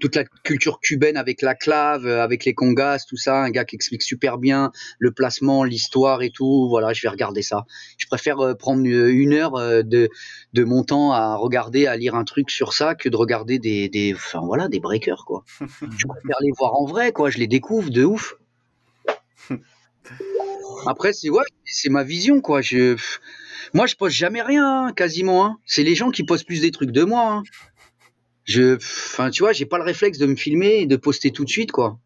[0.00, 3.64] toute la culture cubaine avec la clave, euh, avec les congas, tout ça, un gars
[3.64, 6.68] qui explique super bien le placement, l'histoire et tout.
[6.68, 7.64] Voilà, je vais regarder ça.
[7.98, 10.08] Je préfère euh, prendre euh, une heure de,
[10.52, 13.88] de mon temps à regarder, à lire un truc sur ça que de regarder des,
[13.88, 15.44] des enfin voilà, des breakers quoi.
[15.60, 17.30] je préfère les voir en vrai quoi.
[17.30, 18.34] Je les découvre de ouf.
[20.86, 22.60] Après c'est ouais, c'est ma vision quoi.
[22.60, 22.96] Je
[23.74, 25.44] moi je poste jamais rien hein, quasiment.
[25.44, 25.58] Hein.
[25.64, 27.30] C'est les gens qui postent plus des trucs de moi.
[27.30, 27.42] Hein
[28.44, 31.44] je, enfin, tu vois, j'ai pas le réflexe de me filmer et de poster tout
[31.44, 31.98] de suite, quoi.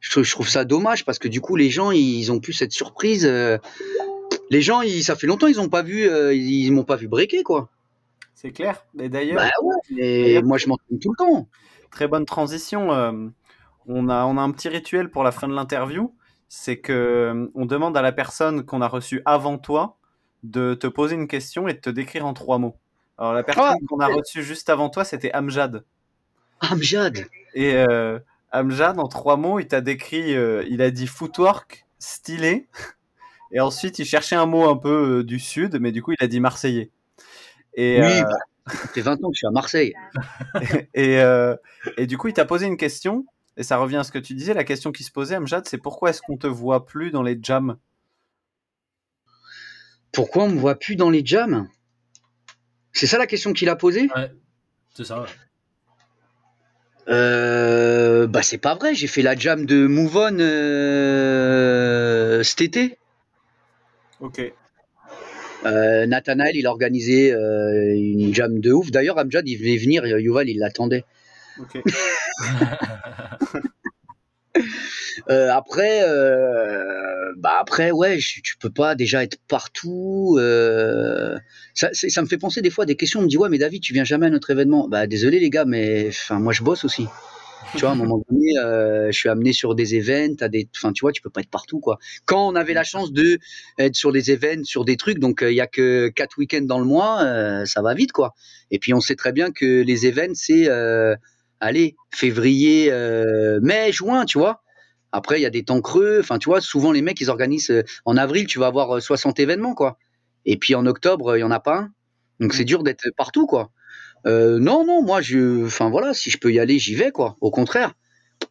[0.00, 3.26] Je, trouve ça dommage parce que du coup, les gens, ils ont plus cette surprise.
[3.26, 3.58] Euh,
[4.50, 7.08] les gens, ils, ça fait longtemps, ils ont pas vu, euh, ils, m'ont pas vu
[7.08, 7.70] breaker, quoi.
[8.34, 8.84] C'est clair.
[8.94, 11.48] Mais d'ailleurs, bah ouais, moi, je m'entraîne tout le temps.
[11.90, 12.92] Très bonne transition.
[12.92, 13.28] Euh,
[13.86, 16.14] on a, on a un petit rituel pour la fin de l'interview.
[16.48, 19.98] C'est que on demande à la personne qu'on a reçue avant toi
[20.44, 22.76] de te poser une question et de te décrire en trois mots.
[23.18, 25.84] Alors, la personne ah, qu'on a reçue juste avant toi, c'était Amjad.
[26.60, 28.18] Amjad Et euh,
[28.52, 32.66] Amjad, en trois mots, il t'a décrit, euh, il a dit footwork, stylé,
[33.52, 36.22] et ensuite il cherchait un mot un peu euh, du sud, mais du coup il
[36.22, 36.90] a dit marseillais.
[37.74, 39.94] Et, oui, bah, ça fait 20 ans que je suis à Marseille.
[40.94, 41.22] et,
[41.96, 43.24] et, du coup il t'a posé une question,
[43.56, 45.78] et ça revient à ce que tu disais, la question qui se posait, Amjad, c'est
[45.78, 47.78] pourquoi est-ce qu'on te voit plus dans les jams?
[50.12, 51.68] Pourquoi on me voit plus dans les jams?
[52.96, 54.08] C'est ça la question qu'il a posée?
[54.16, 54.30] Ouais,
[54.94, 55.26] c'est ça.
[57.08, 62.98] Euh, bah c'est pas vrai, j'ai fait la jam de Move On euh, cet été.
[64.20, 64.40] Ok.
[65.66, 68.90] Euh, Nathanaël, il a organisé euh, une jam de ouf.
[68.90, 71.04] D'ailleurs, Amjad, il venait venir, Yuval, il l'attendait.
[71.60, 71.82] Ok.
[75.30, 80.36] Euh, après, euh, bah après, ouais, tu peux pas déjà être partout.
[80.38, 81.36] euh,
[81.74, 83.20] ça, ça me fait penser des fois à des questions.
[83.20, 84.88] On me dit, ouais, mais David, tu viens jamais à notre événement.
[84.88, 87.06] Bah, désolé les gars, mais moi, je bosse aussi.
[87.72, 90.68] Tu vois, à un moment donné, euh, je suis amené sur des events, à des,
[90.76, 91.98] enfin, tu vois, tu peux pas être partout, quoi.
[92.24, 93.38] Quand on avait la chance de
[93.92, 96.84] sur des events, sur des trucs, donc il y a que quatre week-ends dans le
[96.84, 98.34] mois, ça va vite, quoi.
[98.70, 100.68] Et puis on sait très bien que les events, c'est,
[101.60, 104.62] allez, février, euh, mai, juin, tu vois.
[105.12, 106.18] Après, il y a des temps creux.
[106.20, 107.70] Enfin, tu vois, souvent les mecs, ils organisent.
[107.70, 109.98] euh, En avril, tu vas avoir euh, 60 événements, quoi.
[110.44, 111.92] Et puis en octobre, euh, il y en a pas un.
[112.40, 113.70] Donc c'est dur d'être partout, quoi.
[114.26, 117.36] Euh, non, non, moi, je, enfin voilà, si je peux y aller, j'y vais, quoi.
[117.42, 117.94] Au contraire,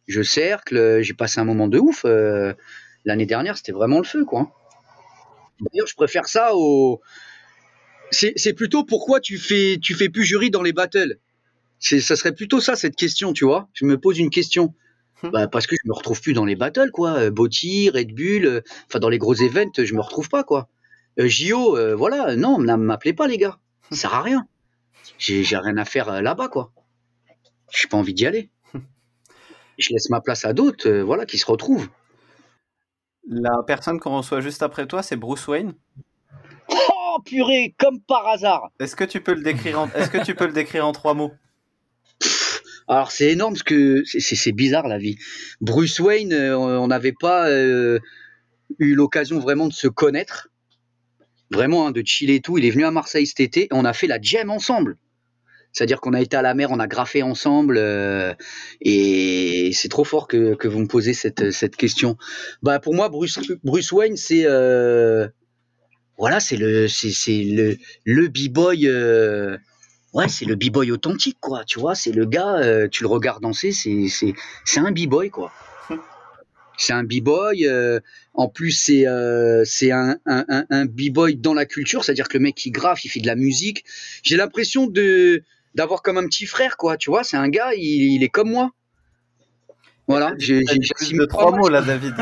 [0.08, 0.76] je cercle.
[0.78, 2.04] euh, J'ai passé un moment de ouf.
[2.06, 2.54] euh,
[3.06, 4.52] L'année dernière, c'était vraiment le feu, quoi.
[5.60, 7.00] D'ailleurs, je préfère ça au.
[8.10, 11.18] C'est c'est plutôt pourquoi tu fais, tu fais plus jury dans les battles.
[11.78, 13.68] C'est, ça serait plutôt ça cette question, tu vois.
[13.72, 14.74] Je me pose une question.
[15.22, 17.12] Bah, parce que je me retrouve plus dans les battles, quoi.
[17.18, 20.68] Euh, Botti, Red Bull, euh, enfin dans les gros events, je me retrouve pas, quoi.
[21.18, 23.58] Euh, JO, euh, voilà, non, ne m'appelez pas, les gars.
[23.90, 24.46] Ça sert à rien.
[25.18, 26.72] J'ai j'ai rien à faire là-bas, quoi.
[27.72, 28.50] J'ai pas envie d'y aller.
[29.78, 31.88] Je laisse ma place à d'autres, euh, voilà, qui se retrouvent.
[33.28, 35.74] La personne qu'on reçoit juste après toi, c'est Bruce Wayne.
[36.68, 38.70] Oh purée, comme par hasard.
[38.78, 41.14] Est-ce que tu peux le décrire en, est-ce que tu peux le décrire en trois
[41.14, 41.32] mots?
[42.88, 45.16] Alors c'est énorme parce que c'est- bizarre la vie.
[45.60, 47.98] Bruce Wayne, euh, on n'avait pas euh,
[48.78, 50.48] eu l'occasion vraiment de se connaître,
[51.50, 52.58] vraiment hein, de chiller et tout.
[52.58, 54.96] Il est venu à Marseille cet été et on a fait la jam ensemble.
[55.72, 58.32] C'est-à-dire qu'on a été à la mer, on a graffé ensemble euh,
[58.80, 62.16] et c'est trop fort que, vous me posez cette, question.
[62.62, 64.46] Bah pour moi Bruce, Wayne c'est
[66.18, 68.88] voilà c'est le c'est le le b-boy
[70.16, 73.42] ouais c'est le b-boy authentique quoi tu vois c'est le gars euh, tu le regardes
[73.42, 75.52] danser c'est c'est c'est un b-boy quoi
[76.78, 78.00] c'est un b-boy euh,
[78.34, 82.14] en plus c'est euh, c'est un, un, un, un b-boy dans la culture c'est à
[82.14, 83.84] dire que le mec il graffe il fait de la musique
[84.22, 85.42] j'ai l'impression de
[85.74, 88.50] d'avoir comme un petit frère quoi tu vois c'est un gars il, il est comme
[88.50, 88.70] moi
[90.08, 90.62] voilà j'ai
[91.28, 92.14] trois mots là, David.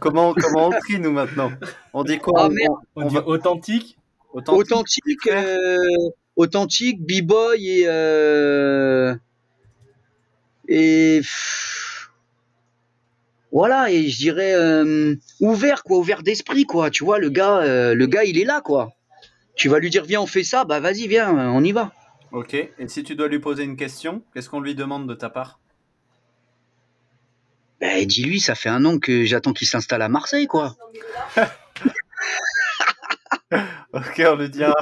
[0.00, 1.50] comment comment on trie nous maintenant?
[1.92, 2.34] On dit quoi?
[2.44, 2.72] Ah, On- merde.
[2.94, 3.98] On, On dit va- authentique.
[4.32, 4.60] Authentique.
[4.72, 5.76] authentique, euh,
[6.36, 9.14] authentique, b-boy et euh,
[10.68, 12.10] et pff,
[13.50, 16.90] voilà et je dirais euh, ouvert quoi, ouvert d'esprit quoi.
[16.90, 18.92] Tu vois le gars, euh, le gars il est là quoi.
[19.54, 21.92] Tu vas lui dire viens on fait ça, bah vas-y viens on y va.
[22.32, 22.54] Ok.
[22.54, 25.60] Et si tu dois lui poser une question, qu'est-ce qu'on lui demande de ta part?
[27.80, 30.76] Bah dis-lui ça fait un an que j'attends qu'il s'installe à Marseille quoi.
[33.92, 34.74] Ok, on lui dira.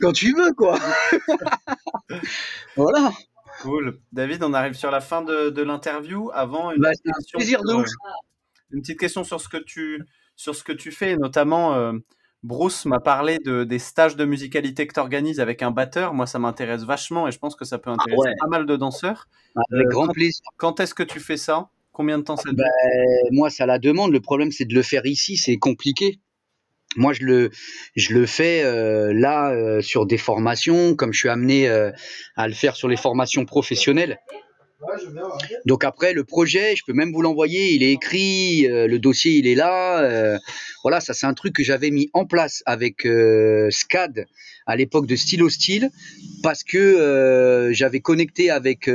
[0.00, 0.78] Quand tu veux quoi.
[2.76, 3.12] voilà.
[3.62, 4.00] Cool.
[4.12, 6.30] David, on arrive sur la fin de, de l'interview.
[6.34, 6.92] Avant, une Bah, un
[7.40, 7.86] de ouf.
[7.86, 8.10] euh,
[8.72, 10.02] Une petite question sur ce que tu,
[10.36, 11.74] sur ce que tu fais, notamment.
[11.74, 11.92] euh,
[12.42, 16.12] Bruce m'a parlé de, des stages de musicalité que tu organises avec un batteur.
[16.12, 18.34] Moi, ça m'intéresse vachement et je pense que ça peut intéresser ouais.
[18.38, 19.28] pas mal de danseurs.
[19.72, 20.42] Avec Euh, grand quand- plaisir.
[20.58, 21.70] Quand est-ce que tu fais ça?
[21.92, 22.56] Combien de temps ça dure?
[22.56, 24.12] Ben, moi, ça la demande.
[24.12, 26.18] Le problème, c'est de le faire ici, c'est compliqué.
[26.96, 27.50] Moi, je le,
[27.96, 31.90] je le fais euh, là euh, sur des formations, comme je suis amené euh,
[32.36, 34.20] à le faire sur les formations professionnelles.
[35.64, 37.72] Donc après, le projet, je peux même vous l'envoyer.
[37.72, 40.38] Il est écrit, le dossier, il est là.
[40.82, 43.08] voilà, ça, c'est un truc que j'avais mis en place avec
[43.70, 44.26] SCAD
[44.66, 45.90] à l'époque de Stylo Style,
[46.42, 48.90] parce que j'avais connecté avec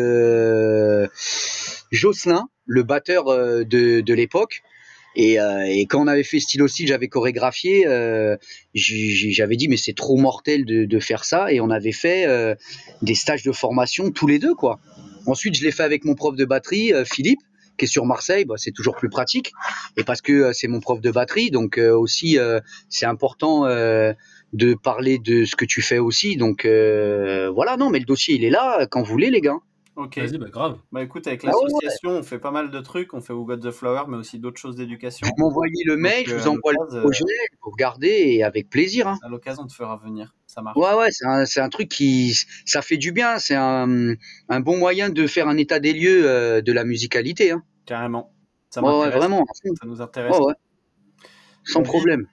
[1.92, 3.26] Jocelyn, le batteur
[3.66, 4.62] de, de l'époque.
[5.16, 7.88] Et, euh, et quand on avait fait Stylo Style, j'avais chorégraphié.
[7.88, 8.38] euh,
[8.74, 11.52] j'avais dit mais c'est trop mortel de, de faire ça.
[11.52, 12.56] Et on avait fait euh,
[13.02, 14.80] des stages de formation tous les deux quoi.
[15.26, 17.42] Ensuite, je l'ai fait avec mon prof de batterie, euh, Philippe,
[17.78, 18.46] qui est sur Marseille.
[18.46, 19.52] Bah, c'est toujours plus pratique.
[19.98, 22.38] Et parce que euh, c'est mon prof de batterie, donc euh, aussi
[22.90, 23.66] c'est important
[24.54, 26.38] de parler de ce que tu fais aussi.
[26.38, 29.58] Donc voilà, non, mais le dossier il est là quand vous voulez les gars.
[30.02, 30.18] Ok.
[30.18, 30.78] Vas-y, bah grave.
[30.94, 33.14] Bah écoute, avec Ah ouais, l'association, on fait pas mal de trucs.
[33.14, 35.28] On fait Who Got the Flower, mais aussi d'autres choses d'éducation.
[35.28, 37.24] Vous m'envoyez le mail, Donc, je euh, vous envoie le projet,
[37.62, 39.10] vous regardez et avec plaisir.
[39.10, 39.18] hein.
[39.24, 40.34] À l'occasion, on te fera venir.
[40.48, 40.78] Ça marche.
[40.78, 42.34] Ouais, ouais, c'est un, c'est un truc qui,
[42.66, 43.40] ça fait du bien.
[43.40, 44.14] C'est un,
[44.48, 47.52] un bon moyen de faire un état des lieux euh, de la musicalité.
[47.52, 47.62] Hein.
[47.86, 48.34] Carrément.
[48.70, 49.18] Ça Ouais, ouais, m'intéresse.
[49.18, 49.46] vraiment.
[49.54, 50.32] Ça nous intéresse.
[50.38, 50.54] Ouais, ouais.
[51.66, 52.26] Sans problème.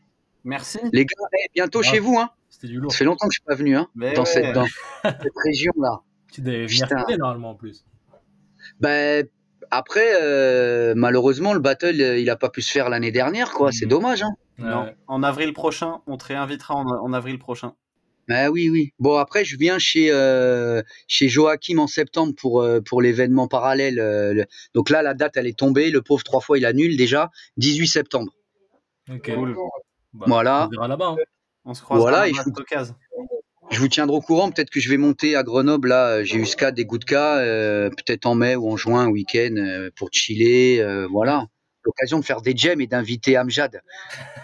[0.45, 0.79] Merci.
[0.93, 1.85] Les gars, eh, bientôt Ouais.
[1.85, 2.17] chez vous.
[2.17, 2.31] Hein.
[2.49, 2.93] C'était du lourd.
[2.93, 4.25] Ça fait longtemps que je suis pas venu hein, dans, ouais.
[4.25, 4.67] cette, dans
[5.03, 6.01] cette région-là.
[6.37, 6.99] Tu devais venir Putain.
[6.99, 7.85] filmer normalement en plus.
[8.81, 9.27] Ben,
[9.71, 13.53] après, euh, malheureusement, le battle, euh, il a pas pu se faire l'année dernière.
[13.53, 13.73] quoi.
[13.73, 13.91] C'est Mhm.
[13.91, 14.23] dommage.
[14.23, 14.35] Hein.
[14.59, 17.73] Non, en avril prochain, on te réinvitera en, en avril prochain.
[18.29, 18.91] Bah oui, oui.
[18.99, 23.99] Bon, après, je viens chez, euh, chez Joachim en septembre pour, euh, pour l'événement parallèle.
[23.99, 24.45] euh, le-
[24.75, 25.91] Donc là, la date, elle est tombée.
[25.91, 27.31] Le pauvre, trois fois, il annule déjà.
[27.57, 28.31] 18 septembre.
[29.11, 29.33] Ok.
[29.35, 29.57] Cool.
[30.13, 30.67] Bah, Voilà.
[30.67, 31.07] On verra là-bas.
[31.11, 31.17] hein.
[31.65, 32.51] On se croise Voilà, à et la je-.
[33.71, 34.51] Je vous tiendrai au courant.
[34.51, 35.89] Peut-être que je vais monter à Grenoble.
[35.89, 37.39] Là, j'ai eu SCA, des cas.
[37.39, 40.81] euh, peut-être en mai ou en juin, un week-end, euh, pour chiller.
[40.81, 41.47] euh, voilà.
[41.85, 43.81] L'occasion de faire des jams et d'inviter Amjad.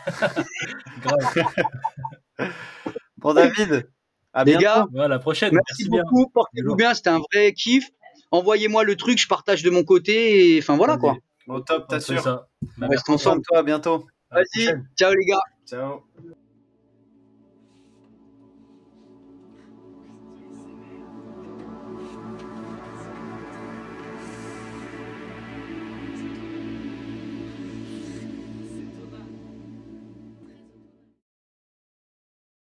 [3.18, 3.88] Bon, David,
[4.32, 4.64] à Les bientôt.
[4.64, 5.52] gars, Ouais, à la prochaine.
[5.54, 6.26] merci, beaucoup.
[6.34, 6.92] Portez-vous bien.
[6.94, 7.88] C'était un vrai kiff.
[8.32, 10.56] Envoyez-moi le truc, je partage de mon côté.
[10.56, 11.16] Et enfin, voilà quoi.
[11.46, 12.22] Au top, On fait t'assures.
[12.22, 12.48] ça.
[12.80, 13.42] On reste ensemble.
[13.46, 14.06] Toi, à bientôt.
[14.30, 14.66] Vas-y.
[14.98, 15.40] Ciao les gars.
[15.66, 16.00] Ciao.